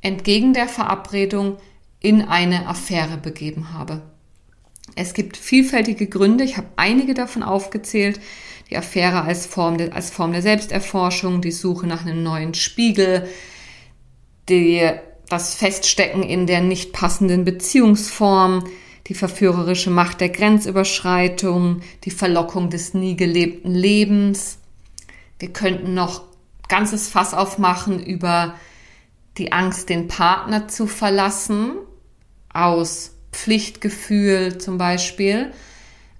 entgegen 0.00 0.52
der 0.52 0.68
Verabredung 0.68 1.58
in 2.00 2.22
eine 2.22 2.66
Affäre 2.66 3.16
begeben 3.18 3.72
habe. 3.72 4.02
Es 4.96 5.14
gibt 5.14 5.36
vielfältige 5.36 6.06
Gründe, 6.06 6.44
ich 6.44 6.56
habe 6.56 6.68
einige 6.76 7.14
davon 7.14 7.42
aufgezählt. 7.42 8.20
Die 8.70 8.76
Affäre 8.76 9.22
als 9.22 9.46
Form, 9.46 9.76
de, 9.76 9.90
als 9.90 10.10
Form 10.10 10.32
der 10.32 10.42
Selbsterforschung, 10.42 11.42
die 11.42 11.52
Suche 11.52 11.86
nach 11.86 12.06
einem 12.06 12.22
neuen 12.22 12.54
Spiegel, 12.54 13.28
die, 14.48 14.88
das 15.28 15.54
Feststecken 15.54 16.22
in 16.22 16.46
der 16.46 16.60
nicht 16.60 16.92
passenden 16.92 17.44
Beziehungsform, 17.44 18.64
die 19.06 19.14
verführerische 19.14 19.90
Macht 19.90 20.20
der 20.20 20.30
Grenzüberschreitung, 20.30 21.82
die 22.04 22.10
Verlockung 22.10 22.70
des 22.70 22.94
nie 22.94 23.16
gelebten 23.16 23.74
Lebens. 23.74 24.58
Wir 25.38 25.52
könnten 25.52 25.92
noch 25.92 26.22
ganzes 26.68 27.08
Fass 27.08 27.34
aufmachen 27.34 28.02
über 28.02 28.54
die 29.36 29.52
Angst, 29.52 29.88
den 29.88 30.08
Partner 30.08 30.68
zu 30.68 30.86
verlassen, 30.86 31.72
aus 32.52 33.13
Pflichtgefühl 33.34 34.58
zum 34.58 34.78
Beispiel, 34.78 35.52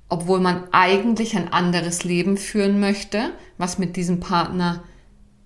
obwohl 0.08 0.40
man 0.40 0.64
eigentlich 0.72 1.36
ein 1.36 1.52
anderes 1.52 2.04
Leben 2.04 2.36
führen 2.36 2.80
möchte, 2.80 3.32
was 3.56 3.78
mit 3.78 3.96
diesem 3.96 4.20
Partner 4.20 4.84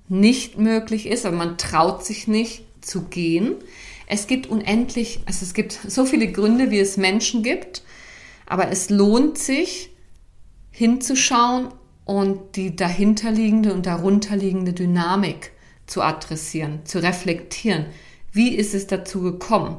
nicht 0.08 0.58
möglich 0.58 1.06
ist, 1.06 1.26
aber 1.26 1.36
man 1.36 1.58
traut 1.58 2.04
sich 2.04 2.26
nicht 2.26 2.64
zu 2.80 3.02
gehen. 3.02 3.54
Es 4.06 4.26
gibt 4.26 4.46
unendlich, 4.46 5.20
also 5.26 5.44
es 5.44 5.52
gibt 5.52 5.72
so 5.72 6.06
viele 6.06 6.32
Gründe, 6.32 6.70
wie 6.70 6.80
es 6.80 6.96
Menschen 6.96 7.42
gibt, 7.42 7.82
aber 8.46 8.70
es 8.70 8.88
lohnt 8.88 9.36
sich 9.36 9.90
hinzuschauen 10.70 11.68
und 12.06 12.56
die 12.56 12.74
dahinterliegende 12.74 13.74
und 13.74 13.84
darunterliegende 13.84 14.72
Dynamik 14.72 15.52
zu 15.86 16.00
adressieren, 16.00 16.80
zu 16.84 17.02
reflektieren. 17.02 17.86
Wie 18.32 18.54
ist 18.54 18.74
es 18.74 18.86
dazu 18.86 19.20
gekommen? 19.20 19.76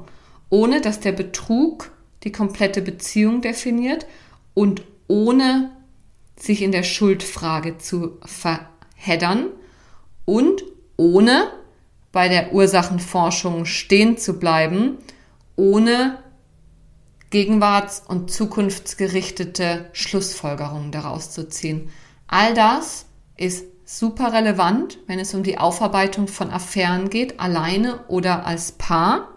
Ohne 0.49 0.81
dass 0.81 0.99
der 0.99 1.11
Betrug 1.11 1.91
die 2.23 2.31
komplette 2.31 2.81
Beziehung 2.81 3.41
definiert 3.41 4.05
und 4.53 4.83
ohne 5.07 5.71
sich 6.35 6.61
in 6.61 6.71
der 6.71 6.83
Schuldfrage 6.83 7.77
zu 7.77 8.17
verheddern 8.25 9.47
und 10.25 10.63
ohne 10.97 11.51
bei 12.11 12.27
der 12.27 12.53
Ursachenforschung 12.53 13.65
stehen 13.65 14.17
zu 14.17 14.39
bleiben, 14.39 14.97
ohne 15.55 16.17
gegenwarts- 17.29 18.01
und 18.07 18.31
zukunftsgerichtete 18.31 19.89
Schlussfolgerungen 19.93 20.91
daraus 20.91 21.31
zu 21.31 21.47
ziehen. 21.47 21.89
All 22.27 22.53
das 22.53 23.05
ist 23.37 23.65
super 23.85 24.33
relevant, 24.33 24.99
wenn 25.07 25.19
es 25.19 25.33
um 25.33 25.43
die 25.43 25.57
Aufarbeitung 25.57 26.27
von 26.27 26.49
Affären 26.51 27.09
geht, 27.09 27.39
alleine 27.39 28.05
oder 28.07 28.45
als 28.45 28.71
Paar. 28.73 29.29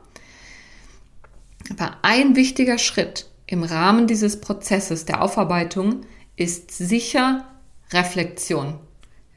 Aber 1.71 1.97
ein 2.03 2.37
wichtiger 2.37 2.79
Schritt 2.79 3.31
im 3.47 3.63
Rahmen 3.63 4.07
dieses 4.07 4.41
Prozesses 4.41 5.05
der 5.05 5.23
Aufarbeitung 5.23 6.03
ist 6.37 6.71
sicher 6.71 7.47
Reflexion. 7.93 8.79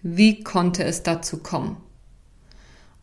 Wie 0.01 0.43
konnte 0.43 0.83
es 0.83 1.03
dazu 1.03 1.37
kommen? 1.37 1.77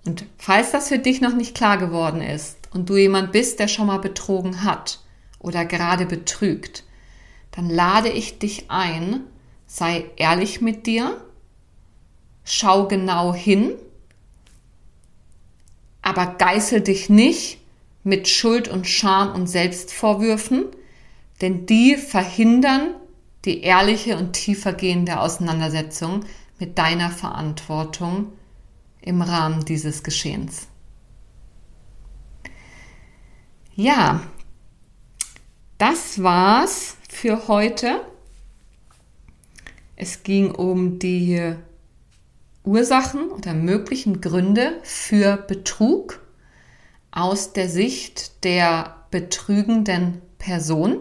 Und 0.04 0.24
falls 0.38 0.72
das 0.72 0.88
für 0.88 0.98
dich 0.98 1.20
noch 1.20 1.34
nicht 1.34 1.54
klar 1.54 1.78
geworden 1.78 2.20
ist 2.20 2.56
und 2.72 2.88
du 2.88 2.96
jemand 2.96 3.32
bist, 3.32 3.60
der 3.60 3.68
schon 3.68 3.86
mal 3.86 3.98
betrogen 3.98 4.64
hat 4.64 5.00
oder 5.38 5.64
gerade 5.64 6.06
betrügt, 6.06 6.84
dann 7.52 7.68
lade 7.68 8.08
ich 8.08 8.38
dich 8.38 8.70
ein, 8.70 9.24
Sei 9.74 10.04
ehrlich 10.16 10.60
mit 10.60 10.86
dir, 10.86 11.24
schau 12.44 12.88
genau 12.88 13.32
hin, 13.32 13.72
aber 16.02 16.26
geißel 16.26 16.82
dich 16.82 17.08
nicht 17.08 17.61
mit 18.04 18.28
Schuld 18.28 18.68
und 18.68 18.86
Scham 18.86 19.34
und 19.34 19.46
Selbstvorwürfen, 19.46 20.66
denn 21.40 21.66
die 21.66 21.96
verhindern 21.96 22.94
die 23.44 23.62
ehrliche 23.62 24.16
und 24.16 24.32
tiefergehende 24.34 25.20
Auseinandersetzung 25.20 26.24
mit 26.58 26.78
deiner 26.78 27.10
Verantwortung 27.10 28.32
im 29.00 29.20
Rahmen 29.20 29.64
dieses 29.64 30.02
Geschehens. 30.04 30.68
Ja, 33.74 34.22
das 35.78 36.22
war's 36.22 36.96
für 37.08 37.48
heute. 37.48 38.06
Es 39.96 40.22
ging 40.22 40.52
um 40.52 40.98
die 40.98 41.54
Ursachen 42.64 43.30
oder 43.30 43.54
möglichen 43.54 44.20
Gründe 44.20 44.78
für 44.84 45.36
Betrug 45.36 46.21
aus 47.12 47.52
der 47.52 47.68
Sicht 47.68 48.42
der 48.44 48.96
betrügenden 49.10 50.20
Person. 50.38 50.98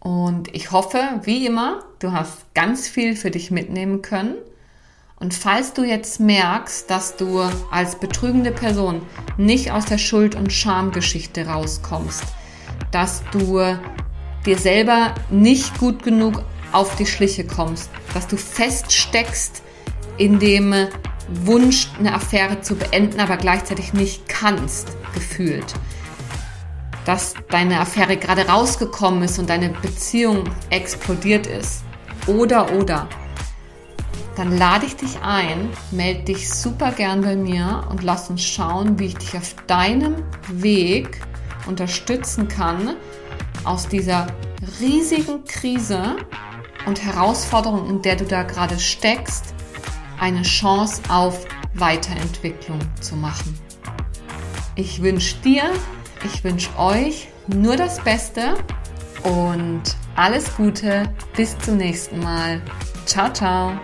Und 0.00 0.54
ich 0.54 0.70
hoffe, 0.70 1.00
wie 1.22 1.46
immer, 1.46 1.82
du 2.00 2.12
hast 2.12 2.52
ganz 2.52 2.88
viel 2.88 3.16
für 3.16 3.30
dich 3.30 3.50
mitnehmen 3.50 4.02
können. 4.02 4.34
Und 5.16 5.32
falls 5.32 5.72
du 5.72 5.84
jetzt 5.84 6.20
merkst, 6.20 6.90
dass 6.90 7.16
du 7.16 7.40
als 7.70 7.98
betrügende 7.98 8.52
Person 8.52 9.00
nicht 9.38 9.70
aus 9.70 9.86
der 9.86 9.96
Schuld- 9.96 10.34
und 10.34 10.52
Schamgeschichte 10.52 11.46
rauskommst, 11.46 12.24
dass 12.90 13.22
du 13.30 13.78
dir 14.44 14.58
selber 14.58 15.14
nicht 15.30 15.78
gut 15.78 16.02
genug 16.02 16.42
auf 16.72 16.96
die 16.96 17.06
Schliche 17.06 17.46
kommst, 17.46 17.88
dass 18.12 18.26
du 18.26 18.36
feststeckst 18.36 19.62
in 20.18 20.38
dem 20.40 20.74
Wunsch, 21.28 21.88
eine 21.98 22.14
Affäre 22.14 22.60
zu 22.60 22.76
beenden, 22.76 23.20
aber 23.20 23.36
gleichzeitig 23.36 23.92
nicht 23.92 24.28
kannst, 24.28 24.88
gefühlt. 25.14 25.74
Dass 27.04 27.34
deine 27.50 27.80
Affäre 27.80 28.16
gerade 28.16 28.48
rausgekommen 28.48 29.22
ist 29.22 29.38
und 29.38 29.50
deine 29.50 29.70
Beziehung 29.70 30.44
explodiert 30.70 31.46
ist. 31.46 31.84
Oder, 32.26 32.72
oder. 32.72 33.08
Dann 34.36 34.56
lade 34.56 34.86
ich 34.86 34.96
dich 34.96 35.20
ein, 35.22 35.70
melde 35.92 36.24
dich 36.24 36.52
super 36.52 36.90
gern 36.90 37.20
bei 37.20 37.36
mir 37.36 37.84
und 37.90 38.02
lass 38.02 38.30
uns 38.30 38.42
schauen, 38.42 38.98
wie 38.98 39.06
ich 39.06 39.16
dich 39.16 39.36
auf 39.36 39.54
deinem 39.66 40.16
Weg 40.48 41.20
unterstützen 41.66 42.48
kann, 42.48 42.96
aus 43.62 43.86
dieser 43.86 44.26
riesigen 44.80 45.44
Krise 45.44 46.16
und 46.86 47.02
Herausforderung, 47.02 47.88
in 47.88 48.02
der 48.02 48.16
du 48.16 48.24
da 48.24 48.42
gerade 48.42 48.78
steckst, 48.78 49.54
eine 50.18 50.42
Chance 50.42 51.02
auf 51.08 51.46
Weiterentwicklung 51.74 52.78
zu 53.00 53.16
machen. 53.16 53.58
Ich 54.76 55.02
wünsche 55.02 55.36
dir, 55.38 55.64
ich 56.24 56.42
wünsche 56.44 56.70
euch 56.78 57.28
nur 57.46 57.76
das 57.76 58.00
Beste 58.00 58.54
und 59.22 59.82
alles 60.16 60.56
Gute. 60.56 61.04
Bis 61.36 61.58
zum 61.58 61.76
nächsten 61.76 62.20
Mal. 62.20 62.62
Ciao, 63.06 63.32
ciao. 63.32 63.78